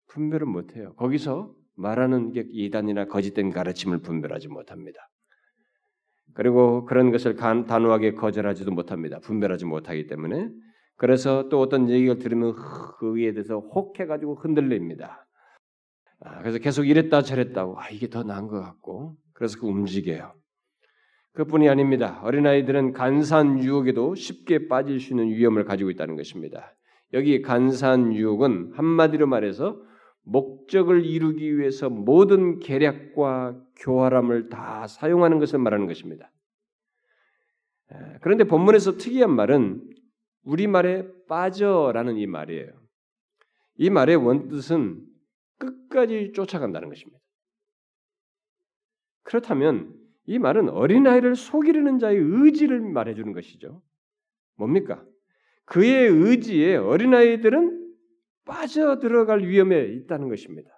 [0.09, 0.93] 분별을 못해요.
[0.93, 5.09] 거기서 말하는 게 이단이나 거짓된 가르침을 분별하지 못합니다.
[6.35, 9.19] 그리고 그런 것을 단호하게 거절하지도 못합니다.
[9.19, 10.51] 분별하지 못하기 때문에
[10.97, 12.53] 그래서 또 어떤 얘기를 들으면
[12.99, 15.25] 그에 대해서 혹해가지고 흔들립니다.
[16.19, 20.42] 아, 그래서 계속 이랬다 저랬다고 아, 이게 더 나은 것 같고 그래서 그 움직여요.
[21.33, 22.19] 그뿐이 아닙니다.
[22.23, 26.75] 어린아이들은 간산 유혹에도 쉽게 빠질 수 있는 위험을 가지고 있다는 것입니다.
[27.13, 29.81] 여기 간산 유혹은 한마디로 말해서
[30.23, 36.31] 목적을 이루기 위해서 모든 계략과 교활함을 다 사용하는 것을 말하는 것입니다.
[38.21, 39.83] 그런데 본문에서 특이한 말은
[40.43, 42.71] 우리말에 빠져라는 이 말이에요.
[43.75, 45.03] 이 말의 원뜻은
[45.57, 47.19] 끝까지 쫓아간다는 것입니다.
[49.23, 49.93] 그렇다면
[50.25, 53.81] 이 말은 어린아이를 속이려는 자의 의지를 말해주는 것이죠.
[54.55, 55.03] 뭡니까?
[55.65, 57.83] 그의 의지에 어린아이들은
[58.45, 60.69] 빠져들어갈 위험에 있다는 것입니다.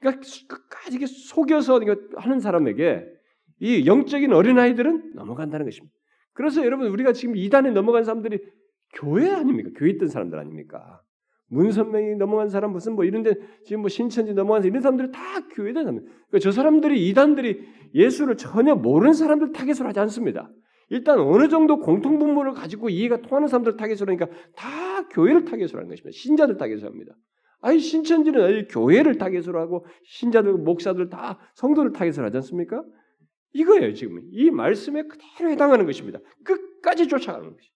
[0.00, 1.80] 그러니까 끝까지 속여서
[2.16, 3.06] 하는 사람에게
[3.60, 5.94] 이 영적인 어린아이들은 넘어간다는 것입니다.
[6.32, 8.38] 그래서 여러분 우리가 지금 이단에 넘어간 사람들이
[8.94, 9.70] 교회 아닙니까?
[9.76, 11.02] 교회 있던 사람들 아닙니까?
[11.48, 15.82] 문선명이 넘어간 사람 무슨 뭐 이런데 지금 뭐 신천지 넘어간 사람 이런 사람들이 다 교회다
[15.82, 16.00] 사람.
[16.00, 20.50] 그러니까 저 사람들이 이단들이 예수를 전혀 모르는 사람들 타겟으로 하지 않습니다.
[20.90, 26.10] 일단 어느 정도 공통분모를 가지고 이해가 통하는 사람들 타겟으로 하니까 다 교회를 타겟으로 하는 것입니다.
[26.12, 27.14] 신자들 타겟으로 합니다.
[27.60, 32.82] 아니 신천지는 아니 교회를 타겟으로 하고 신자들 목사들 다 성도를 타겟으로 하지 않습니까?
[33.52, 36.20] 이거예요 지금 이 말씀에 그대로 해당하는 것입니다.
[36.44, 37.70] 끝까지 쫓아가는 것이.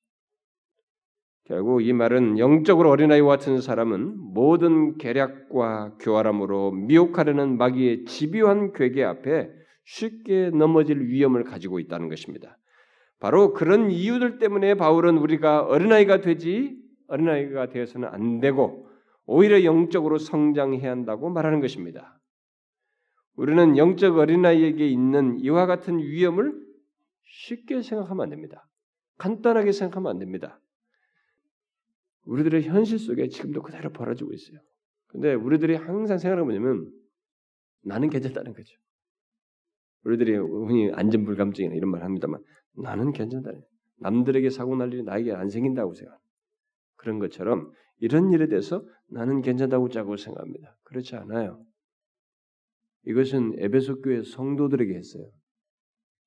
[1.44, 9.50] 결국 이 말은 영적으로 어린아이와 같은 사람은 모든 계략과 교활함으로 미혹하려는 마귀의 집요한 괴계 앞에
[9.84, 12.58] 쉽게 넘어질 위험을 가지고 있다는 것입니다.
[13.18, 16.76] 바로 그런 이유들 때문에 바울은 우리가 어린아이가 되지
[17.08, 18.88] 어린아이가 되어서는 안 되고
[19.26, 22.18] 오히려 영적으로 성장해야 한다고 말하는 것입니다.
[23.34, 26.54] 우리는 영적 어린아이에게 있는 이와 같은 위험을
[27.24, 28.68] 쉽게 생각하면 안 됩니다.
[29.18, 30.60] 간단하게 생각하면 안 됩니다.
[32.24, 34.58] 우리들의 현실 속에 지금도 그대로 벌어지고 있어요.
[35.06, 36.90] 근데 우리들이 항상 생각하는 뭐냐면
[37.82, 38.76] 나는 괜찮다는 거죠.
[40.04, 42.42] 우리들이 흔히 안전불감증이나 이런 말 합니다만
[42.76, 43.50] 나는 괜찮다.
[43.98, 46.18] 남들에게 사고 날 일이 나에게 안 생긴다고 생각.
[46.96, 50.76] 그런 것처럼 이런 일에 대해서 나는 괜찮다고 짜고 생각합니다.
[50.82, 51.64] 그렇지 않아요.
[53.04, 55.28] 이것은 에베소 교회 성도들에게 했어요.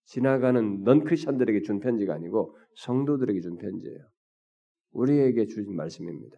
[0.06, 4.00] 지나가는 넌크리스천들에게 준 편지가 아니고 성도들에게 준 편지예요.
[4.92, 6.38] 우리에게 주신 말씀입니다.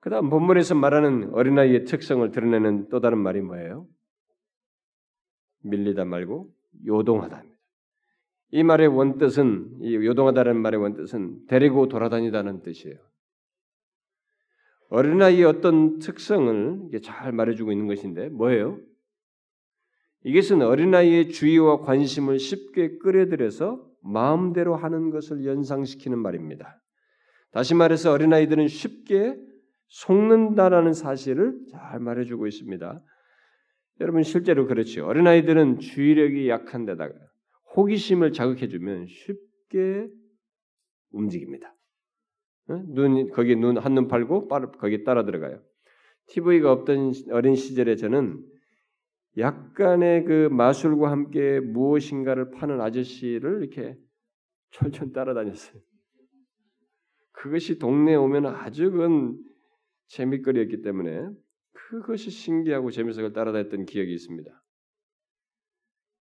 [0.00, 3.86] 그다음 본문에서 말하는 어린아이의 특성을 드러내는 또 다른 말이 뭐예요?
[5.62, 6.52] 밀리다 말고
[6.86, 7.44] 요동하다.
[8.50, 12.98] 이 말의 원뜻은 이 요동하다는 말의 원뜻은 데리고 돌아다니다는 뜻이에요.
[14.90, 18.78] 어린아이의 어떤 특성을 잘 말해주고 있는 것인데 뭐예요?
[20.24, 26.80] 이것은 어린아이의 주의와 관심을 쉽게 끌어들여서 마음대로 하는 것을 연상시키는 말입니다.
[27.52, 29.36] 다시 말해서 어린아이들은 쉽게
[29.88, 33.02] 속는다라는 사실을 잘 말해주고 있습니다.
[34.00, 35.06] 여러분 실제로 그렇죠.
[35.06, 37.14] 어린아이들은 주의력이 약한 데다가
[37.76, 40.08] 호기심을 자극해주면 쉽게
[41.10, 41.74] 움직입니다.
[42.66, 45.62] 눈 거기 눈 한눈 팔고 거기 따라 들어가요.
[46.28, 48.42] TV가 없던 어린 시절에 저는
[49.38, 53.96] 약간의 그 마술과 함께 무엇인가를 파는 아저씨를 이렇게
[54.70, 55.80] 철철 따라다녔어요.
[57.32, 59.36] 그것이 동네에 오면 아주 그
[60.08, 61.28] 재미거리였기 때문에
[62.00, 64.50] 그것이 신기하고 재미있어 서 따라다녔던 기억이 있습니다.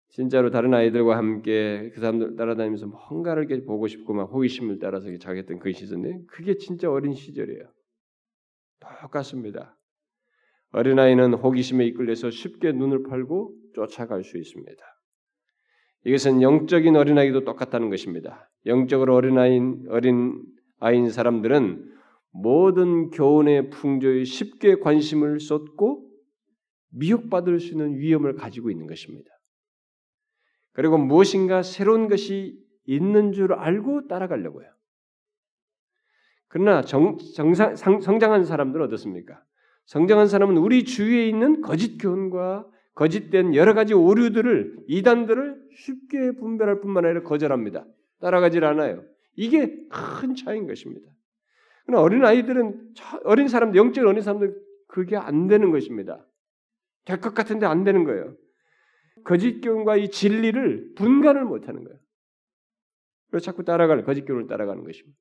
[0.09, 5.61] 진짜로 다른 아이들과 함께 그 사람들 따라다니면서 뭔가를 이렇게 보고 싶고 막 호기심을 따라서 자겠던
[5.61, 7.73] 그 시절인데 그게 진짜 어린 시절이에요.
[8.81, 9.79] 똑같습니다.
[10.73, 14.83] 어린아이는 호기심에 이끌려서 쉽게 눈을 팔고 쫓아갈 수 있습니다.
[16.05, 18.51] 이것은 영적인 어린아이도 똑같다는 것입니다.
[18.67, 20.43] 영적으로 어린아이인, 어린
[20.81, 22.00] 아이인 사람들은
[22.33, 26.09] 모든 교훈의 풍조에 쉽게 관심을 쏟고
[26.91, 29.31] 미혹받을 수 있는 위험을 가지고 있는 것입니다.
[30.73, 34.71] 그리고 무엇인가 새로운 것이 있는 줄 알고 따라가려고 해요.
[36.49, 39.43] 그러나 정, 정상, 성장한 사람들은 어떻습니까?
[39.87, 47.05] 성장한 사람은 우리 주위에 있는 거짓 교훈과 거짓된 여러 가지 오류들을 이단들을 쉽게 분별할 뿐만
[47.05, 47.87] 아니라 거절합니다.
[48.21, 49.05] 따라가질 않아요.
[49.37, 51.09] 이게 큰 차이인 것입니다.
[51.87, 54.55] 그러나 어린 아이들은 어린 사람들 영적 어린 사람들
[54.89, 56.27] 그게 안 되는 것입니다.
[57.05, 58.37] 될 것 같은데 안 되는 거예요.
[59.25, 61.99] 거짓교훈과 이 진리를 분간을 못하는 거예요.
[63.31, 65.19] 그래서 자꾸 따라가는 거짓교훈을 따라가는 것입니다.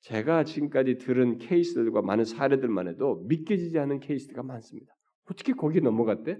[0.00, 4.94] 제가 지금까지 들은 케이스들과 많은 사례들만 해도 믿겨지지 않는 케이스가 많습니다.
[5.30, 6.38] 어떻게 거기 넘어갔대?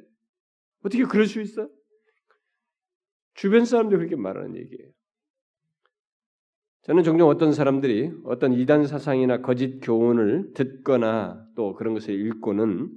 [0.83, 1.69] 어떻게 그럴 수 있어?
[3.35, 4.91] 주변 사람들 그렇게 말하는 얘기예요.
[6.83, 12.91] 저는 종종 어떤 사람들이 어떤 이단 사상이나 거짓 교훈을 듣거나 또 그런 것을 읽고는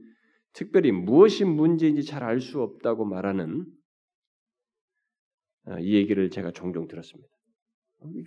[0.53, 3.65] 특별히 무엇이 문제인지 잘 알 수 없다고 말하는
[5.65, 7.29] 어, 이 얘기를 제가 종종 들었습니다.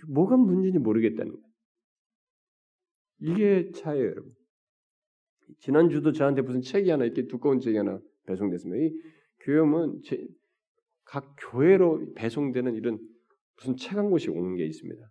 [0.07, 1.47] 뭐가 문제인지 모르겠다는 거예요.
[3.19, 4.31] 이게 차예요, 여러분.
[5.59, 8.83] 지난주도 저한테 무슨 책이 하나 이렇게 두꺼운 책이 하나 배송됐습니다.
[8.83, 8.91] 이
[9.41, 10.01] 교회는
[11.05, 12.99] 각 교회로 배송되는 이런
[13.55, 15.01] 무슨 책 한 곳이 오는 게 있습니다.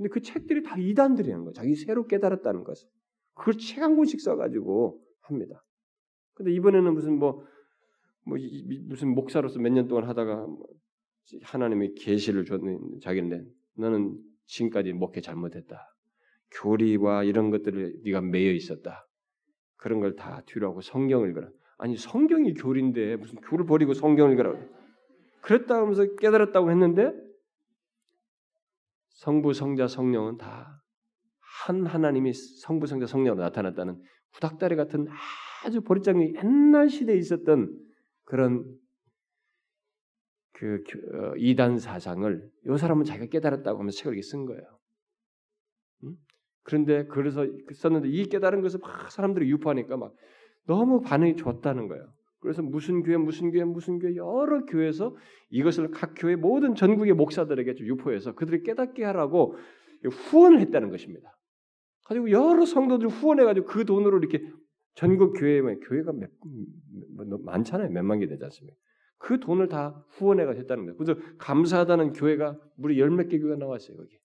[0.00, 1.52] 근데 그 책들이 다 이단들이라는 거예요.
[1.52, 2.88] 자기 새로 깨달았다는 것을.
[3.34, 5.62] 그걸 책 한 권씩 써가지고 합니다.
[6.32, 7.44] 근데 이번에는 무슨 뭐,
[8.24, 8.38] 뭐
[8.88, 10.66] 무슨 목사로서 몇 년 동안 하다가 뭐
[11.42, 13.42] 하나님의 계시를 줬는 자기인데
[13.76, 15.78] 너는 지금까지 목회 잘못했다.
[16.62, 19.06] 교리와 이런 것들을 네가 매여 있었다.
[19.76, 21.50] 그런 걸 다 뒤로 하고 성경을 읽어라.
[21.76, 24.54] 아니 성경이 교리인데 무슨 교를 버리고 성경을 읽어라.
[25.42, 27.12] 그랬다 하면서 깨달았다고 했는데
[29.20, 30.80] 성부, 성자, 성령은 다
[31.66, 34.00] 한 하나님이 성부, 성자, 성령으로 나타났다는
[34.32, 35.06] 후닥다리 같은
[35.64, 37.76] 아주 보릿장이 옛날 시대에 있었던
[38.24, 38.64] 그런
[40.52, 40.82] 그
[41.14, 44.62] 어, 이단 사상을 이 사람은 자기가 깨달았다고 하면서 책을 이렇게 쓴 거예요.
[46.04, 46.16] 음?
[46.62, 50.14] 그런데 그래서 썼는데 이 깨달은 것을 막 사람들이 유포하니까 막
[50.66, 52.12] 너무 반응이 좋다는 거예요.
[52.40, 55.14] 그래서 무슨 교회 무슨 교회 무슨 교회 여러 교회에서
[55.50, 59.56] 이것을 각 교회 모든 전국의 목사들에게 유포해서 그들이 깨닫게 하라고
[60.04, 61.36] 후원을 했다는 것입니다.
[62.04, 64.42] 가지고 여러 성도들 후원해 가지고 그 돈으로 이렇게
[64.94, 66.30] 전국 교회에 교회가 몇,
[67.14, 68.76] 뭐, 많잖아요 몇만 개 되지 않습니까?
[69.18, 70.96] 그 돈을 다 후원해가 했다는 거예요.
[70.96, 74.18] 그래서 감사하다는 교회가 무려 열 몇 개 교회가 나왔어요 거기.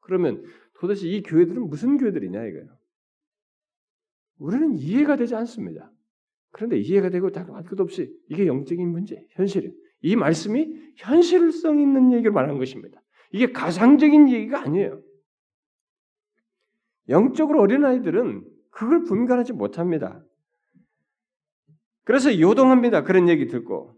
[0.00, 0.44] 그러면
[0.80, 2.68] 도대체 이 교회들은 무슨 교회들이냐 이거예요.
[4.38, 5.91] 우리는 이해가 되지 않습니다.
[6.52, 9.74] 그런데 이해가 되고 다할 것도 없이 이게 영적인 문제, 현실이에요.
[10.02, 13.00] 이 말씀이 현실성 있는 얘기를 말하는 것입니다.
[13.32, 15.02] 이게 가상적인 얘기가 아니에요.
[17.08, 20.24] 영적으로 어린아이들은 그걸 분간하지 못합니다.
[22.04, 23.04] 그래서 요동합니다.
[23.04, 23.96] 그런 얘기 듣고.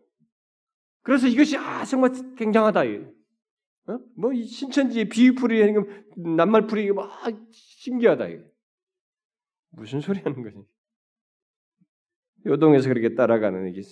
[1.02, 2.80] 그래서 이것이 아 정말 굉장하다.
[2.80, 3.98] 어?
[4.16, 5.74] 뭐이 신천지 비유풀이
[6.16, 7.10] 낱말풀이 막
[7.50, 8.26] 신기하다.
[9.70, 10.56] 무슨 소리 하는 거지?
[12.46, 13.82] 요동해서 그렇게 따라가는 이게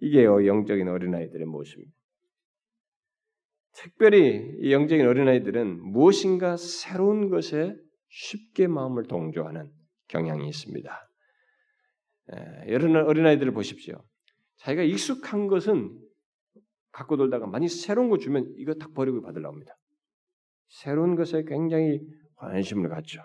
[0.00, 1.96] 이게 영적인 어린아이들의 모습입니다.
[3.74, 7.74] 특별히 이 영적인 어린아이들은 무엇인가 새로운 것에
[8.08, 9.70] 쉽게 마음을 동조하는
[10.08, 11.08] 경향이 있습니다.
[12.68, 14.04] 여러 어린아이들을 보십시오.
[14.58, 15.98] 자기가 익숙한 것은
[16.90, 19.74] 갖고 돌다가 많이 새로운 거 주면 이거 딱 버리고 받으려고 합니다.
[20.68, 22.00] 새로운 것에 굉장히
[22.36, 23.22] 관심을 갖죠.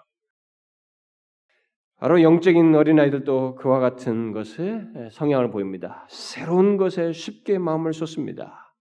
[1.99, 6.05] 바로 영적인 어린아이들도 그와 같은 것에 성향을 보입니다.
[6.09, 8.75] 새로운 것에 쉽게 마음을 쏟습니다.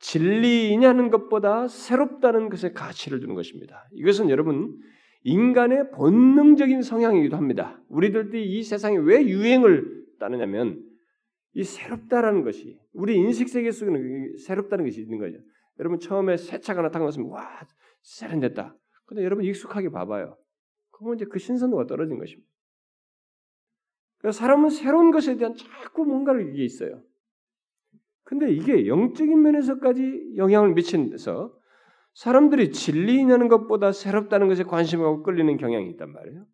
[0.00, 3.88] 진리이냐는 것보다 새롭다는 것에 가치를 두는 것입니다.
[3.92, 4.78] 이것은 여러분
[5.22, 7.80] 인간의 본능적인 성향이기도 합니다.
[7.88, 10.82] 우리들도 이 세상에 왜 유행을 따르냐면
[11.54, 15.38] 이 새롭다라는 것이 우리 인식 세계 속에는 새롭다는 것이 있는 거죠.
[15.78, 17.48] 여러분 처음에 새 차가 나타나면 와
[18.02, 18.76] 세련됐다.
[19.06, 20.36] 근데 여러분 익숙하게 봐봐요.
[21.00, 22.48] 그러면 이제 그 신선도가 떨어진 것입니다.
[24.32, 27.02] 사람은 새로운 것에 대한 자꾸 뭔가를 이게 있어요.
[28.22, 31.58] 근데 이게 영적인 면에서까지 영향을 미치서
[32.14, 36.46] 사람들이 진리냐는 것보다 새롭다는 것에 관심을 갖고 끌리는 경향이 있단 말이에요.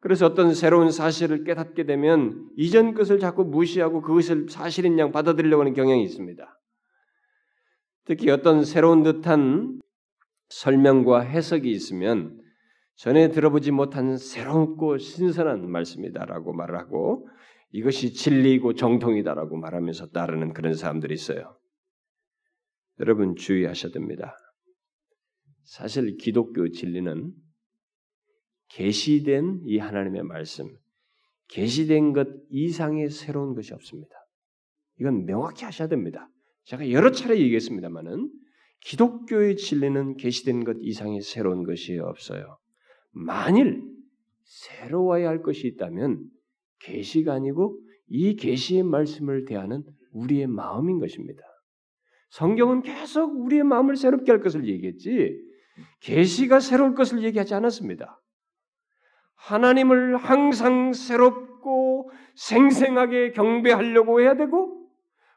[0.00, 5.72] 그래서 어떤 새로운 사실을 깨닫게 되면 이전 것을 자꾸 무시하고 그것을 사실인 양 받아들이려고 하는
[5.72, 6.60] 경향이 있습니다.
[8.04, 9.80] 특히 어떤 새로운 듯한
[10.50, 12.43] 설명과 해석이 있으면
[12.96, 17.28] 전에 들어보지 못한 새롭고 신선한 말씀이다라고 말을 하고
[17.72, 21.58] 이것이 진리이고 정통이다라고 말하면서 따르는 그런 사람들이 있어요.
[23.00, 24.36] 여러분 주의하셔야 됩니다.
[25.64, 27.32] 사실 기독교 진리는
[28.68, 30.68] 계시된 이 하나님의 말씀,
[31.48, 34.14] 계시된 것 이상의 새로운 것이 없습니다.
[35.00, 36.28] 이건 명확히 하셔야 됩니다.
[36.64, 38.30] 제가 여러 차례 얘기했습니다만은
[38.82, 42.58] 기독교의 진리는 계시된 것 이상의 새로운 것이 없어요.
[43.14, 43.82] 만일
[44.42, 46.22] 새로워야 할 것이 있다면
[46.80, 51.42] 계시가 아니고 이 계시의 말씀을 대하는 우리의 마음인 것입니다.
[52.30, 55.40] 성경은 계속 우리의 마음을 새롭게 할 것을 얘기했지
[56.00, 58.20] 계시가 새로울 것을 얘기하지 않았습니다.
[59.36, 64.88] 하나님을 항상 새롭고 생생하게 경배하려고 해야 되고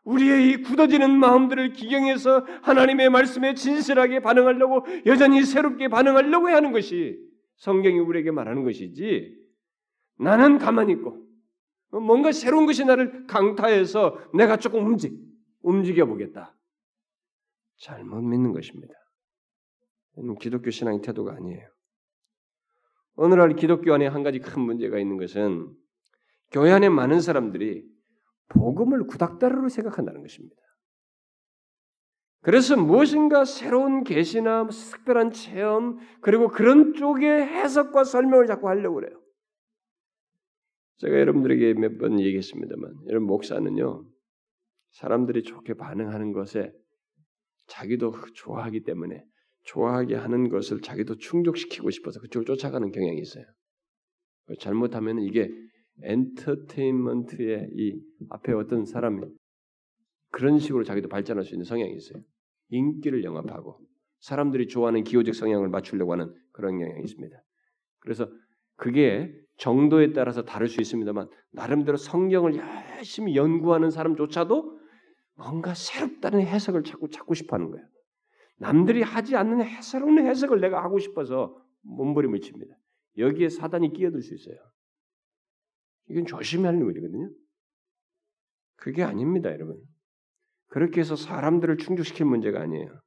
[0.04, 7.18] 우리의 이 굳어지는 마음들을 기경해서 하나님의 말씀에 진실하게 반응하려고 여전히 새롭게 반응하려고 하는 것이
[7.58, 9.36] 성경이 우리에게 말하는 것이지
[10.20, 11.26] 나는 가만히 있고
[11.90, 15.14] 뭔가 새로운 것이 나를 강타해서 내가 조금 움직
[15.62, 16.56] 움직여 보겠다.
[17.78, 18.94] 잘못 믿는 것입니다.
[20.40, 21.68] 기독교 신앙의 태도가 아니에요.
[23.16, 25.76] 오늘날 기독교 안에 한 가지 큰 문제가 있는 것은
[26.52, 27.86] 교회 안에 많은 사람들이
[28.50, 30.56] 복음을 구닥다리로 생각한다는 것입니다.
[32.48, 39.22] 그래서 무엇인가 새로운 계시나 특별한 체험 그리고 그런 쪽의 해석과 설명을 자꾸 하려고 그래요.
[41.00, 44.10] 제가 여러분들에게 몇 번 얘기했습니다만, 여러분 목사는요
[44.92, 46.72] 사람들이 좋게 반응하는 것에
[47.68, 49.26] 자기도 좋아하기 때문에
[49.66, 53.44] 좋아하게 하는 것을 자기도 충족시키고 싶어서 그쪽을 쫓아가는 경향이 있어요.
[54.62, 55.52] 잘못하면 이게
[56.02, 59.22] 엔터테인먼트의 이 앞에 어떤 사람이
[60.32, 62.24] 그런 식으로 자기도 발전할 수 있는 성향이 있어요.
[62.70, 63.80] 인기를 영합하고
[64.20, 67.38] 사람들이 좋아하는 기호적 성향을 맞추려고 하는 그런 경향이 있습니다.
[68.00, 68.30] 그래서
[68.76, 74.80] 그게 정도에 따라서 다를 수 있습니다만 나름대로 성경을 열심히 연구하는 사람조차도
[75.36, 77.88] 뭔가 새롭다는 해석을 자꾸 찾고 싶어하는 거예요.
[78.58, 82.76] 남들이 하지 않는 새로운 해석을 내가 하고 싶어서 몸부림을 칩니다.
[83.18, 84.58] 여기에 사단이 끼어들 수 있어요.
[86.10, 87.30] 이건 조심해야 할 일이거든요.
[88.76, 89.82] 그게 아닙니다, 여러분.
[90.68, 93.00] 그렇게 해서 사람들을 충족시킬 문제가 아니에요.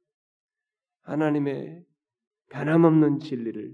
[1.03, 1.83] 하나님의
[2.49, 3.73] 변함없는 진리를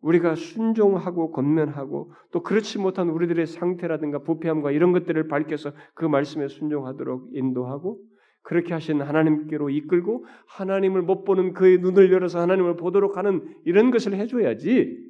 [0.00, 7.30] 우리가 순종하고 권면하고 또 그렇지 못한 우리들의 상태라든가 부패함과 이런 것들을 밝혀서 그 말씀에 순종하도록
[7.32, 8.00] 인도하고
[8.42, 14.14] 그렇게 하신 하나님께로 이끌고 하나님을 못 보는 그의 눈을 열어서 하나님을 보도록 하는 이런 것을
[14.14, 15.04] 해줘야지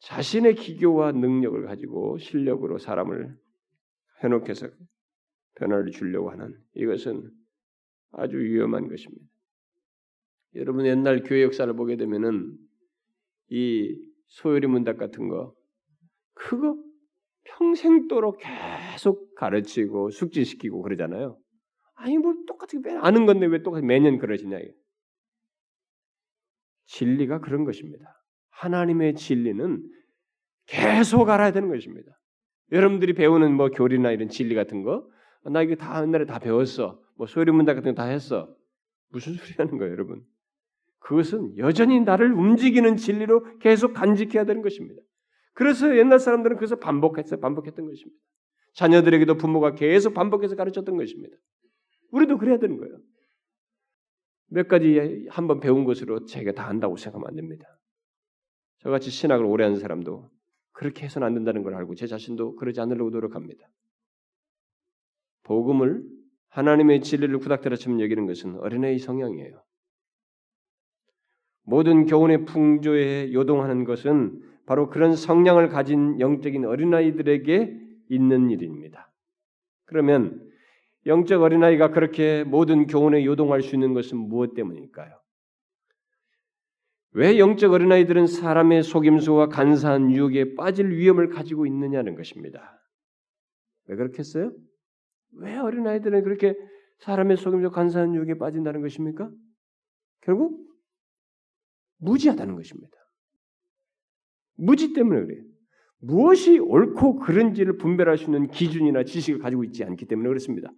[0.00, 3.36] 자신의 기교와 능력을 가지고 실력으로 사람을
[4.20, 4.68] 현혹해서
[5.56, 7.30] 변화를 주려고 하는 이것은
[8.12, 9.24] 아주 위험한 것입니다.
[10.54, 12.56] 여러분 옛날 교회 역사를 보게 되면은
[13.50, 13.96] 이
[14.26, 15.54] 소요리 문답 같은 거
[16.34, 16.76] 그거
[17.44, 21.38] 평생도록 계속 가르치고 숙지시키고 그러잖아요.
[21.94, 24.72] 아니 뭐 똑같이 아는 건데 왜 똑같이 매년 그러시냐 이게.
[26.86, 28.04] 진리가 그런 것입니다.
[28.50, 29.82] 하나님의 진리는
[30.66, 32.12] 계속 알아야 되는 것입니다.
[32.72, 35.08] 여러분들이 배우는 뭐 교리나 이런 진리 같은 거,
[35.50, 37.00] 나 이거 다 옛날에 다 배웠어.
[37.16, 38.54] 뭐 소리 문답 같은 거 다 했어.
[39.10, 40.24] 무슨 소리 하는 거예요, 여러분?
[41.00, 45.00] 그것은 여전히 나를 움직이는 진리로 계속 간직해야 되는 것입니다.
[45.52, 47.40] 그래서 옛날 사람들은 그래서 반복했어요.
[47.40, 48.20] 반복했던 것입니다.
[48.72, 51.36] 자녀들에게도 부모가 계속 반복해서 가르쳤던 것입니다.
[52.10, 52.98] 우리도 그래야 되는 거예요.
[54.48, 57.66] 몇 가지 한번 배운 것으로 자기가 다 안다고 생각하면 안 됩니다.
[58.78, 60.28] 저같이 신학을 오래 한 사람도
[60.72, 63.68] 그렇게 해서는 안 된다는 걸 알고 제 자신도 그러지 않으려고 노력합니다.
[65.44, 66.02] 복음을
[66.48, 69.62] 하나님의 진리를 구닥다리처럼 여기는 것은 어린아이 성향이에요.
[71.64, 79.12] 모든 교훈의 풍조에 요동하는 것은 바로 그런 성향을 가진 영적인 어린아이들에게 있는 일입니다.
[79.86, 80.50] 그러면
[81.06, 85.20] 영적 어린아이가 그렇게 모든 교훈에 요동할 수 있는 것은 무엇 때문일까요?
[87.12, 92.80] 왜 영적 어린아이들은 사람의 속임수와 간사한 유혹에 빠질 위험을 가지고 있느냐는 것입니다.
[93.86, 94.52] 왜 그렇겠어요?
[95.36, 96.54] 왜 어린아이들은 그렇게
[96.98, 99.30] 사람의 속임수 간사한 유혹에 빠진다는 것입니까?
[100.22, 100.66] 결국
[101.98, 102.96] 무지하다는 것입니다.
[104.56, 105.42] 무지 때문에 그래요.
[105.98, 110.70] 무엇이 옳고 그른지를 분별할 수 있는 기준이나 지식을 가지고 있지 않기 때문에 그렇습니다.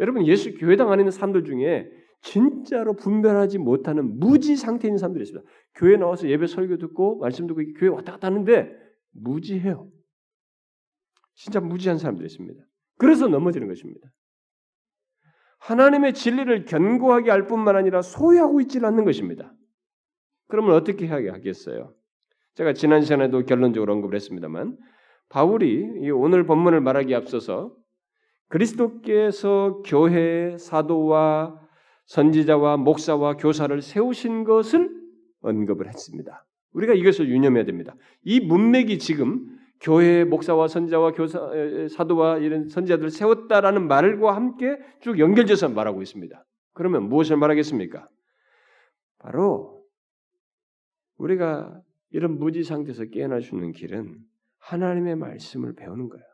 [0.00, 1.88] 여러분 예수 교회당 안에 있는 사람들 중에
[2.22, 5.48] 진짜로 분별하지 못하는 무지 상태에 있는 사람들이 있습니다.
[5.74, 8.72] 교회 나와서 예배 설교 듣고 말씀 듣고 교회 왔다 갔다 하는데
[9.12, 9.90] 무지해요.
[11.34, 12.62] 진짜 무지한 사람들이 있습니다.
[12.98, 14.08] 그래서 넘어지는 것입니다.
[15.58, 19.52] 하나님의 진리를 견고하게 알 뿐만 아니라 소유하고 있지 않는 것입니다.
[20.48, 21.94] 그러면 어떻게 하겠어요?
[22.54, 24.76] 제가 지난 시간에도 결론적으로 언급을 했습니다만
[25.28, 27.74] 바울이 오늘 본문을 말하기 앞서서
[28.48, 31.58] 그리스도께서 교회 사도와
[32.06, 34.90] 선지자와 목사와 교사를 세우신 것을
[35.40, 36.44] 언급을 했습니다.
[36.72, 37.94] 우리가 이것을 유념해야 됩니다.
[38.22, 39.51] 이 문맥이 지금
[39.82, 41.40] 교회 목사와 선지자와 교사
[41.90, 46.44] 사도와 이런 선지자들을 세웠다라는 말과 함께 쭉 연결돼서 말하고 있습니다.
[46.72, 48.08] 그러면 무엇을 말하겠습니까?
[49.18, 49.84] 바로
[51.16, 51.80] 우리가
[52.10, 54.18] 이런 무지 상태에서 깨어날 수 있는 길은
[54.58, 56.24] 하나님의 말씀을 배우는 거예요.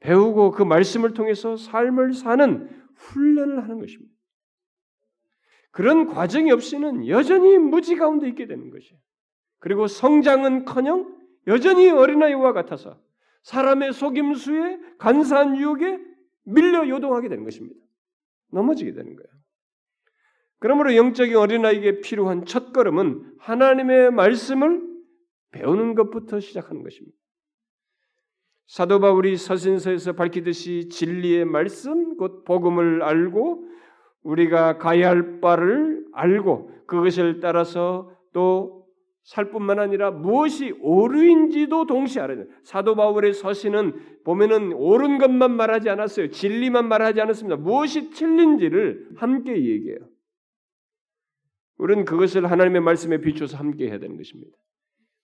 [0.00, 4.14] 배우고 그 말씀을 통해서 삶을 사는 훈련을 하는 것입니다.
[5.70, 8.98] 그런 과정이 없이는 여전히 무지 가운데 있게 되는 것이에요.
[9.58, 11.17] 그리고 성장은커녕
[11.48, 13.00] 여전히 어린아이와 같아서
[13.42, 15.98] 사람의 속임수에 간사한 유혹에
[16.44, 17.80] 밀려 요동하게 되는 것입니다.
[18.52, 19.28] 넘어지게 되는 거예요.
[20.60, 24.82] 그러므로 영적인 어린아이에게 필요한 첫 걸음은 하나님의 말씀을
[25.50, 27.16] 배우는 것부터 시작하는 것입니다.
[28.66, 33.66] 사도 바울이 서신서에서 밝히듯이 진리의 말씀, 곧 복음을 알고
[34.22, 38.77] 우리가 가야 할 바를 알고 그것을 따라서 또
[39.28, 42.46] 살 뿐만 아니라 무엇이 옳은지도 동시에 알아야 돼요.
[42.62, 46.30] 사도 바울의 서신은 보면은 옳은 것만 말하지 않았어요.
[46.30, 47.56] 진리만 말하지 않았습니다.
[47.56, 49.98] 무엇이 틀린지를 함께 얘기해요.
[51.76, 54.56] 우리는 그것을 하나님의 말씀에 비춰서 함께 해야 되는 것입니다.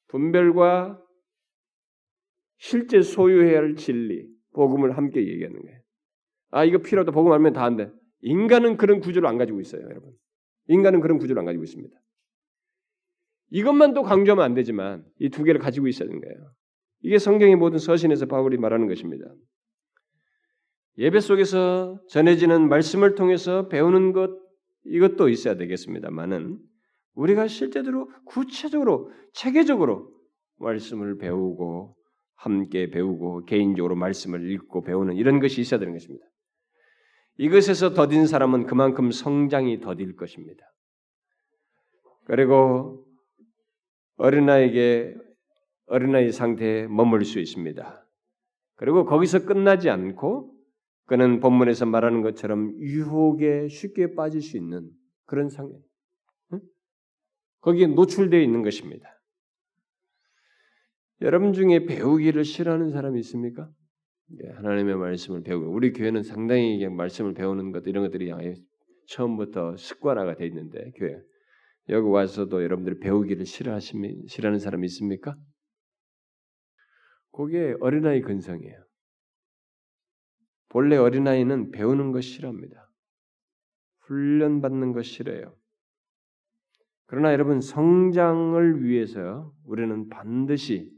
[0.09, 1.01] 분별과
[2.59, 5.81] 실제 소유해야 할 진리, 복음을 함께 얘기하는 거예요.
[6.51, 7.13] 아, 이거 필요하다.
[7.13, 7.91] 복음 알면 다 안 돼.
[8.21, 10.13] 인간은 그런 구조를 안 가지고 있어요, 여러분.
[10.69, 11.97] 인간은 그런 구조를 안 가지고 있습니다.
[13.55, 16.53] 이것만 또 강조하면 안 되지만 이 두 개를 가지고 있어야 하는 거예요.
[17.03, 19.25] 이게 성경의 모든 서신에서 바울이 말하는 것입니다.
[20.99, 24.31] 예배 속에서 전해지는 말씀을 통해서 배우는 것
[24.87, 26.59] 이것도 있어야 되겠습니다만은
[27.15, 30.11] 우리가 실제로 구체적으로 체계적으로
[30.59, 31.97] 말씀을 배우고
[32.35, 36.27] 함께 배우고 개인적으로 말씀을 읽고 배우는 이런 것이 있어야 되는 것입니다.
[37.39, 40.65] 이것에서 더딘 사람은 그만큼 성장이 더딜 것입니다.
[42.25, 43.04] 그리고
[44.17, 45.17] 어린아이에게
[45.87, 48.07] 어린아이 상태에 머물 수 있습니다.
[48.77, 50.55] 그리고 거기서 끝나지 않고
[51.07, 54.91] 그는 본문에서 말하는 것처럼 유혹에 쉽게 빠질 수 있는
[55.27, 55.77] 그런 상태.
[56.53, 56.61] 응?
[57.61, 59.09] 거기에 노출되어 있는 것입니다.
[61.21, 63.71] 여러분 중에 배우기를 싫어하는 사람이 있습니까?
[64.43, 68.33] 예, 하나님의 말씀을 배우고 우리 교회는 상당히 말씀을 배우는 것 이런 것들이
[69.09, 71.21] 처음부터 습관화가 돼 있는데 교회
[71.89, 75.37] 여기 와서도 여러분들이 배우기를 싫어하시면 싫어하는 사람이 있습니까?
[77.33, 78.85] 그게 어린아이 근성이에요.
[80.69, 82.91] 본래 어린아이는 배우는 것 싫어합니다.
[84.01, 85.57] 훈련받는 것 싫어요.
[87.07, 90.91] 그러나 여러분 성장을 위해서 우리는 반드시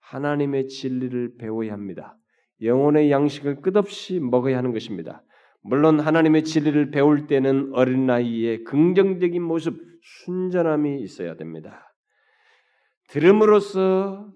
[0.00, 2.16] 하나님의 진리를 배워야 합니다.
[2.60, 5.24] 영혼의 양식을 끝없이 먹어야 하는 것입니다.
[5.66, 11.90] 물론 하나님의 진리를 배울 때는 어린아이의 긍정적인 모습, 순전함이 있어야 됩니다.
[13.08, 14.30] 들음으로써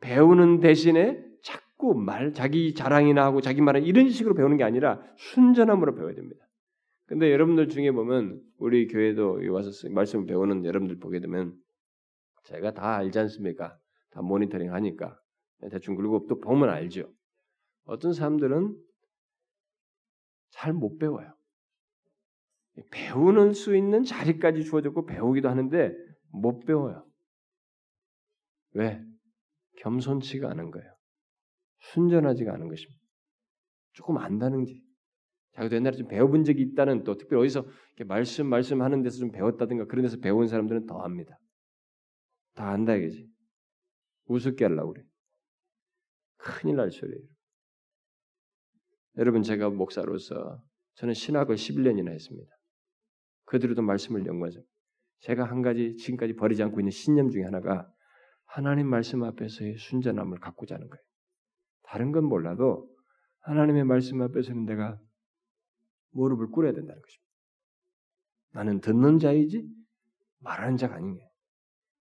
[0.00, 5.94] 배우는 대신에 자꾸 말, 자기 자랑이나 하고 자기 말은 이런 식으로 배우는 게 아니라 순전함으로
[5.94, 6.44] 배워야 됩니다.
[7.06, 11.54] 근데 여러분들 중에 보면 우리 교회도 와서 말씀을 배우는 여러분들 보게 되면
[12.44, 13.78] 제가 다 알지 않습니까?
[14.10, 15.18] 다 모니터링 하니까
[15.70, 17.10] 대충 그리고 또 보면 알죠.
[17.86, 18.85] 어떤 사람들은
[20.50, 21.34] 잘 못 배워요.
[22.90, 25.92] 배우는 수 있는 자리까지 주어졌고 배우기도 하는데
[26.30, 27.06] 못 배워요.
[28.72, 29.02] 왜?
[29.78, 30.94] 겸손치가 않은 거예요.
[31.92, 33.00] 순전하지가 않은 것입니다.
[33.92, 34.82] 조금 안다는지.
[35.54, 37.66] 자기도 옛날에 좀 배워본 적이 있다는 또 특별히 어디서
[38.06, 41.38] 말씀 말씀하는 데서 좀 배웠다든가 그런 데서 배운 사람들은 더 합니다.
[42.54, 43.26] 다 안다 이거지.
[44.26, 45.04] 우습게 하려고 그래.
[46.36, 47.35] 큰일 날 소리예요.
[49.18, 50.62] 여러분 제가 목사로서
[50.94, 52.50] 저는 신학을 11년이나 했습니다.
[53.44, 54.60] 그들도 말씀을 연구하죠.
[55.20, 57.90] 제가 한 가지 지금까지 버리지 않고 있는 신념 중에 하나가
[58.44, 61.02] 하나님 말씀 앞에서의 순전함을 갖고자 하는 거예요.
[61.84, 62.88] 다른 건 몰라도
[63.40, 64.98] 하나님의 말씀 앞에서는 내가
[66.10, 67.26] 무릎을 꿇어야 된다는 것입니다.
[68.52, 69.66] 나는 듣는 자이지
[70.40, 71.30] 말하는 자가 게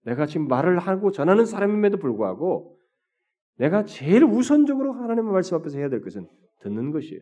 [0.05, 2.79] 내가 지금 말을 하고 전하는 사람임에도 불구하고
[3.57, 6.29] 내가 제일 우선적으로 하나님의 말씀 앞에서 해야 될 것은
[6.63, 7.21] 듣는 것이에요.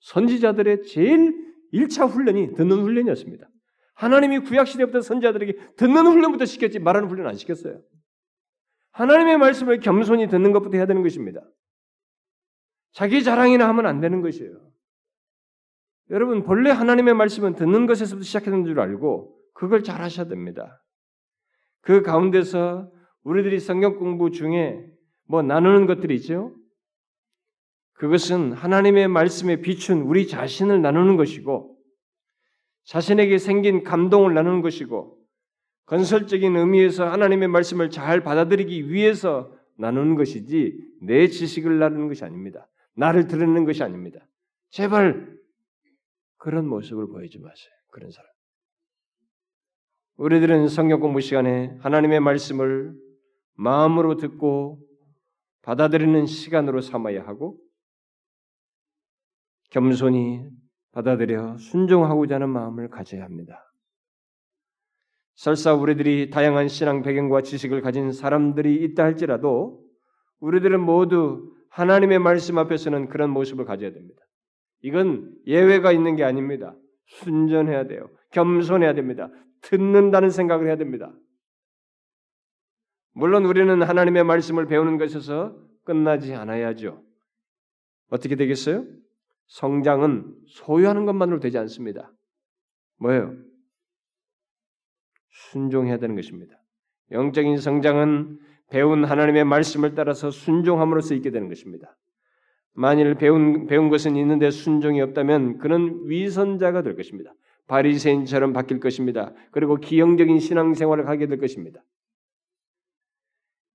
[0.00, 1.34] 선지자들의 제일
[1.72, 3.48] 1차 훈련이 듣는 훈련이었습니다.
[3.94, 7.82] 하나님이 구약 시대부터 선지자들에게 듣는 훈련부터 시켰지 말하는 훈련 안 시켰어요.
[8.92, 11.40] 하나님의 말씀을 겸손히 듣는 것부터 해야 되는 것입니다.
[12.92, 14.68] 자기 자랑이나 하면 안 되는 것이에요.
[16.10, 20.82] 여러분 본래 하나님의 말씀은 듣는 것에서부터 시작하는 줄 알고 그걸 잘 하셔야 됩니다.
[21.80, 22.90] 그 가운데서
[23.24, 24.84] 우리들이 성경 공부 중에
[25.26, 26.54] 뭐 나누는 것들이 있죠.
[27.98, 31.76] 그것은 하나님의 말씀에 비춘 우리 자신을 나누는 것이고
[32.84, 35.18] 자신에게 생긴 감동을 나누는 것이고
[35.86, 42.68] 건설적인 의미에서 하나님의 말씀을 잘 받아들이기 위해서 나누는 것이지 내 지식을 나누는 것이 아닙니다.
[42.94, 44.20] 나를 드러내는 것이 아닙니다.
[44.70, 45.36] 제발
[46.36, 47.72] 그런 모습을 보이지 마세요.
[47.90, 48.30] 그런 사람.
[50.18, 52.94] 우리들은 성경 공부 시간에 하나님의 말씀을
[53.54, 54.80] 마음으로 듣고
[55.62, 57.58] 받아들이는 시간으로 삼아야 하고
[59.70, 60.48] 겸손히
[60.92, 63.64] 받아들여 순종하고자 하는 마음을 가져야 합니다.
[65.34, 69.84] 설사 우리들이 다양한 신앙 배경과 지식을 가진 사람들이 있다 할지라도
[70.40, 74.20] 우리들은 모두 하나님의 말씀 앞에서는 그런 모습을 가져야 됩니다.
[74.82, 76.74] 이건 예외가 있는 게 아닙니다.
[77.06, 78.08] 순전해야 돼요.
[78.32, 79.30] 겸손해야 됩니다.
[79.62, 81.12] 듣는다는 생각을 해야 됩니다.
[83.12, 87.02] 물론 우리는 하나님의 말씀을 배우는 것에서 끝나지 않아야죠.
[88.10, 88.84] 어떻게 되겠어요?
[89.48, 92.12] 성장은 소유하는 것만으로 되지 않습니다.
[92.98, 93.34] 뭐예요?
[95.30, 96.54] 순종해야 되는 것입니다.
[97.10, 98.38] 영적인 성장은
[98.70, 101.96] 배운 하나님의 말씀을 따라서 순종함으로써 있게 되는 것입니다.
[102.74, 107.32] 만일 배운 배운 것은 있는데 순종이 없다면 그는 위선자가 될 것입니다.
[107.66, 109.32] 바리새인처럼 바뀔 것입니다.
[109.50, 111.82] 그리고 기형적인 신앙생활을 하게 될 것입니다.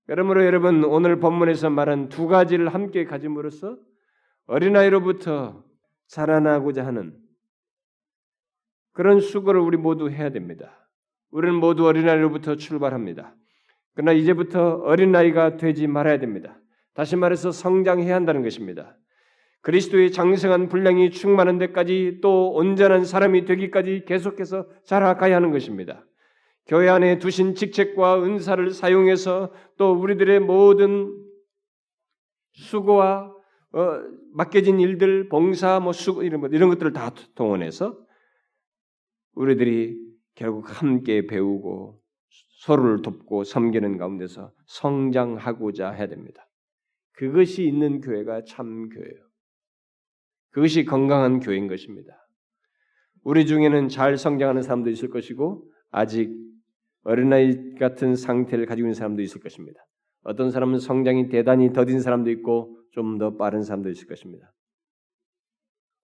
[0.06, 3.78] 그러므로 여러분 오늘 본문에서 말한 두 가지를 함께 가짐으로써
[4.46, 5.64] 어린아이로부터
[6.06, 7.16] 자라나고자 하는
[8.92, 10.88] 그런 수고를 우리 모두 해야 됩니다.
[11.30, 13.34] 우리는 모두 어린아이로부터 출발합니다.
[13.94, 16.60] 그러나 이제부터 어린아이가 되지 말아야 됩니다.
[16.94, 18.96] 다시 말해서 성장해야 한다는 것입니다.
[19.62, 26.04] 그리스도의 장성한 분량이 충만한 데까지 또 온전한 사람이 되기까지 계속해서 자라가야 하는 것입니다.
[26.66, 31.12] 교회 안에 두신 직책과 은사를 사용해서 또 우리들의 모든
[32.52, 33.34] 수고와
[33.74, 34.00] 어,
[34.32, 37.98] 맡겨진 일들, 봉사, 뭐 수, 이런, 뭐 이런 것들을 다 동원해서
[39.34, 39.98] 우리들이
[40.36, 42.00] 결국 함께 배우고
[42.60, 46.48] 서로를 돕고 섬기는 가운데서 성장하고자 해야 됩니다.
[47.14, 49.24] 그것이 있는 교회가 참 교회예요.
[50.50, 52.14] 그것이 건강한 교회인 것입니다.
[53.24, 56.32] 우리 중에는 잘 성장하는 사람도 있을 것이고 아직
[57.02, 59.84] 어린아이 같은 상태를 가지고 있는 사람도 있을 것입니다.
[60.22, 64.52] 어떤 사람은 성장이 대단히 더딘 사람도 있고 좀 더 빠른 사람도 있을 것입니다.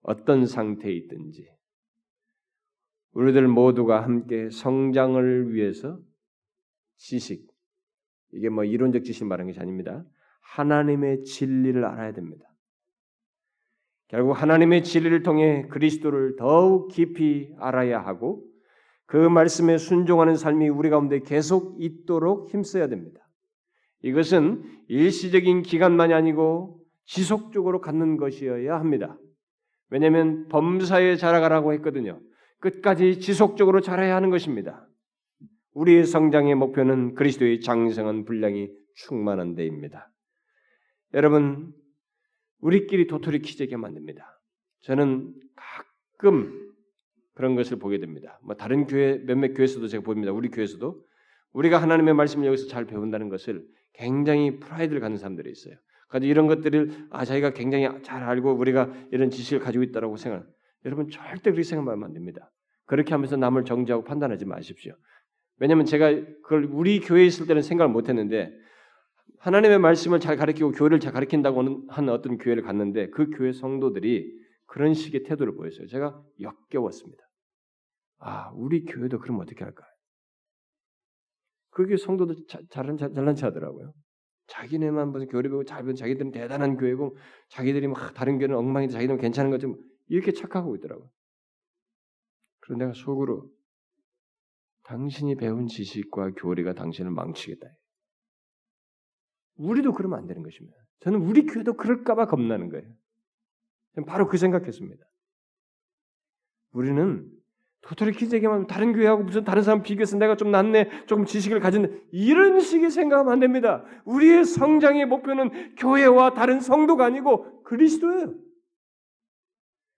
[0.01, 1.49] 어떤 상태에 있든지
[3.13, 5.99] 우리들 모두가 함께 성장을 위해서
[6.97, 7.47] 지식
[8.33, 10.03] 이게 뭐 이론적 지식 말하는 것이 아닙니다.
[10.41, 12.45] 하나님의 진리를 알아야 됩니다.
[14.07, 18.45] 결국 하나님의 진리를 통해 그리스도를 더욱 깊이 알아야 하고
[19.05, 23.21] 그 말씀에 순종하는 삶이 우리 가운데 계속 있도록 힘써야 됩니다.
[24.03, 29.17] 이것은 일시적인 기간만이 아니고 지속적으로 갖는 것이어야 합니다.
[29.89, 32.19] 왜냐하면 범사에 자라가라고 했거든요.
[32.59, 34.87] 끝까지 지속적으로 자라야 하는 것입니다.
[35.73, 40.11] 우리의 성장의 목표는 그리스도의 장성한 분량이 충만한 데입니다.
[41.13, 41.73] 여러분,
[42.59, 44.39] 우리끼리 도토리 키재게 만듭니다.
[44.81, 46.71] 저는 가끔
[47.33, 48.39] 그런 것을 보게 됩니다.
[48.43, 50.31] 뭐 다른 교회 몇몇 교회에서도 제가 봅니다.
[50.31, 51.03] 우리 교회에서도
[51.53, 55.75] 우리가 하나님의 말씀을 여기서 잘 배운다는 것을 굉장히 프라이드를 갖는 사람들이 있어요.
[56.11, 60.45] 그래서 이런 것들을 아 자기가 굉장히 잘 알고 우리가 이런 지식을 가지고 있다라고 생각.
[60.83, 62.51] 여러분 절대 그렇게 생각하면 안 됩니다.
[62.85, 64.93] 그렇게 하면서 남을 정죄하고 판단하지 마십시오.
[65.57, 66.11] 왜냐하면 제가
[66.43, 68.51] 그걸 우리 교회에 있을 때는 생각을 못했는데
[69.39, 74.29] 하나님의 말씀을 잘 가르치고 교회를 잘 가르친다고 하는 어떤 교회를 갔는데 그 교회 성도들이
[74.65, 75.87] 그런 식의 태도를 보였어요.
[75.87, 77.23] 제가 역겨웠습니다.
[78.19, 79.85] 아, 우리 교회도 그럼 어떻게 할까?
[81.69, 82.35] 그게 성도들
[82.69, 83.93] 잘난 잘난 체 하더라고요.
[84.51, 87.15] 자기네만 무슨 교회 배우고 자기는 자기들은 대단한 교회고
[87.47, 89.67] 자기들이 막 다른 교회는 엉망인데 자기들은 괜찮은 거지
[90.07, 91.09] 이렇게 착각하고 있더라고요.
[92.59, 93.49] 그런데 내가 속으로
[94.83, 97.67] 당신이 배운 지식과 교리가 당신을 망치겠다.
[99.55, 100.77] 우리도 그러면 안 되는 것입니다.
[100.99, 102.93] 저는 우리 교회도 그럴까봐 겁나는 거예요.
[104.05, 105.05] 바로 그 생각했습니다.
[106.71, 107.29] 우리는
[107.81, 112.59] 도토리 키즈에게만 다른 교회하고 무슨 다른 사람 비교해서 내가 좀 낫네, 조금 지식을 가진 이런
[112.59, 113.83] 식의 생각하면 안 됩니다.
[114.05, 118.35] 우리의 성장의 목표는 교회와 다른 성도가 아니고 그리스도예요.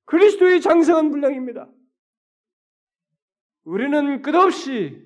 [0.06, 1.70] 그리스도의 장성한 분량입니다.
[3.66, 5.02] 우리는 끝없이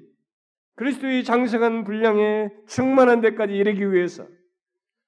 [0.75, 4.27] 그리스도의 장성한 분량에 충만한 데까지 이르기 위해서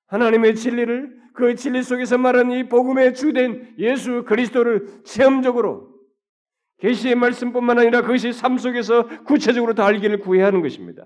[0.08, 5.99] 하나님의 진리를 그 진리 속에서 말하는 이 복음의 주된 예수 그리스도를 체험적으로
[6.80, 11.06] 계시의 말씀뿐만 아니라 그것이 삶 속에서 구체적으로 다 알기를 구해야 하는 것입니다.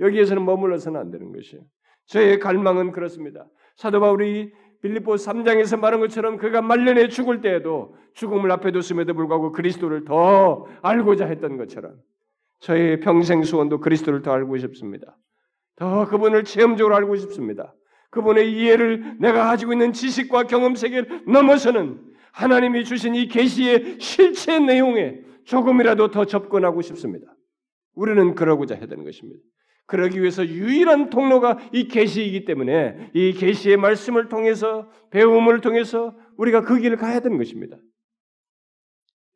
[0.00, 1.64] 여기에서는 머물러서는 안 되는 것이에요.
[2.06, 3.46] 저의 갈망은 그렇습니다.
[3.76, 10.04] 사도 바울이 빌립보 3장에서 말한 것처럼 그가 말년에 죽을 때에도 죽음을 앞에 뒀음에도 불구하고 그리스도를
[10.04, 11.94] 더 알고자 했던 것처럼
[12.60, 15.16] 저의 평생 소원도 그리스도를 더 알고 싶습니다.
[15.76, 17.74] 더 그분을 체험적으로 알고 싶습니다.
[18.10, 22.00] 그분의 이해를 내가 가지고 있는 지식과 경험 세계를 넘어서는
[22.36, 27.34] 하나님이 주신 이 계시의 실체 내용에 조금이라도 더 접근하고 싶습니다.
[27.94, 29.42] 우리는 그러고자 해야 되는 것입니다.
[29.86, 36.78] 그러기 위해서 유일한 통로가 이 계시이기 때문에 이 계시의 말씀을 통해서 배움을 통해서 우리가 그
[36.78, 37.78] 길을 가야 되는 것입니다.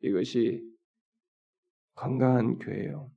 [0.01, 0.61] 이것이
[1.95, 3.09] 건강한 교회예요.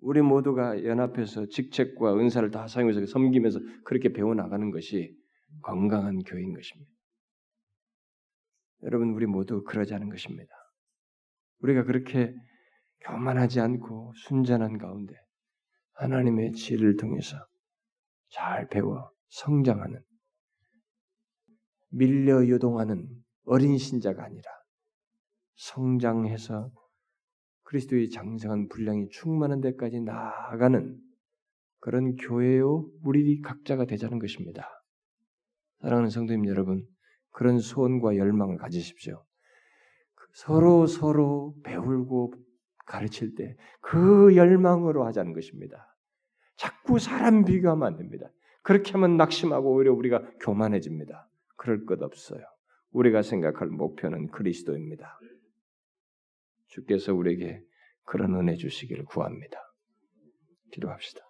[0.00, 5.14] 우리 모두가 연합해서 직책과 은사를 다 사용해서 섬기면서 그렇게 배워 나가는 것이
[5.62, 6.90] 건강한 교회인 것입니다.
[8.82, 9.62] 여러분 우리 모두
[9.94, 10.52] 않은 것입니다.
[11.60, 12.34] 우리가 그렇게
[13.00, 15.14] 교만하지 않고 순전한 가운데
[15.94, 17.36] 하나님의 지혜를 통해서
[18.28, 20.00] 잘 배워 성장하는
[21.90, 23.08] 밀려 요동하는
[23.44, 24.50] 어린 신자가 아니라
[25.56, 26.70] 성장해서
[27.64, 30.98] 그리스도의 장성한 분량이 충만한 데까지 나아가는
[31.78, 34.68] 그런 교회요 우리 각자가 되자는 것입니다.
[35.80, 36.86] 사랑하는 성도님 여러분,
[37.32, 39.24] 그런 소원과 열망을 가지십시오.
[40.32, 42.32] 서로 서로 배울고
[42.86, 45.94] 가르칠 때 그 열망으로 하자는 것입니다.
[46.56, 48.30] 자꾸 사람 비교하면 안 됩니다.
[48.62, 51.28] 그렇게 하면 낙심하고 오히려 우리가 교만해집니다.
[51.56, 52.42] 그럴 것 없어요.
[52.92, 55.18] 우리가 생각할 목표는 그리스도입니다.
[56.68, 57.62] 주께서 우리에게
[58.04, 59.58] 그런 은혜 주시기를 구합니다.
[60.70, 61.20] 기도합시다.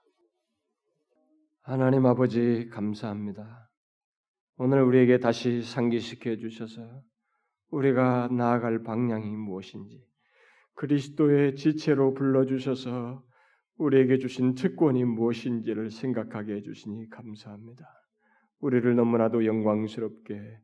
[1.62, 3.71] 하나님 아버지 감사합니다.
[4.58, 6.82] 오늘 우리에게 다시 상기시켜 주셔서
[7.70, 10.04] 우리가 나아갈 방향이 무엇인지
[10.74, 13.24] 그리스도의 지체로 불러 주셔서
[13.78, 17.86] 우리에게 주신 특권이 무엇인지를 생각하게 해 주시니 감사합니다.
[18.60, 20.58] 우리를 너무나도 영광스럽게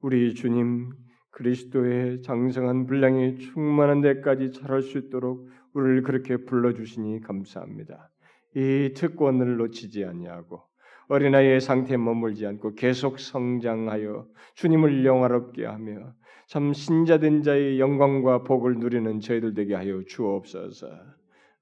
[0.00, 0.90] 우리 주님
[1.30, 8.10] 그리스도의 장성한 분량이 충만한 데까지 자랄 수 있도록 우리를 그렇게 불러 주시니 감사합니다.
[8.56, 10.62] 이 특권을 놓치지 아니하고
[11.08, 16.14] 어린아이의 상태에 머물지 않고 계속 성장하여 주님을 영화롭게 하며
[16.46, 20.88] 참 신자된 자의 영광과 복을 누리는 저희들 되게 하여 주옵소서.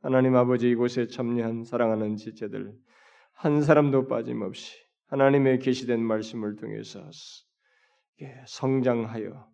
[0.01, 2.73] 하나님 아버지 이곳에 참여한 사랑하는 지체들
[3.33, 4.77] 한 사람도 빠짐없이
[5.07, 7.09] 하나님의 계시된 말씀을 통해서
[8.47, 9.49] 성장하여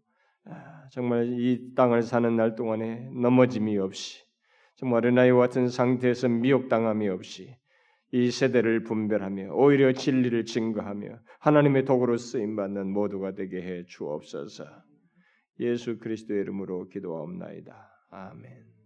[0.46, 4.24] 아, 정말 이 땅을 사는 날 동안에 넘어짐이 없이
[4.76, 7.54] 정말 어린아이와 같은 상태에서 미혹당함이 없이
[8.10, 14.64] 이 세대를 분별하며 오히려 진리를 증거하며 하나님의 도구로 쓰임 받는 모두가 되게 해 주옵소서.
[15.60, 17.74] 예수 그리스도의 이름으로 기도하옵나이다.
[18.10, 18.77] 아멘.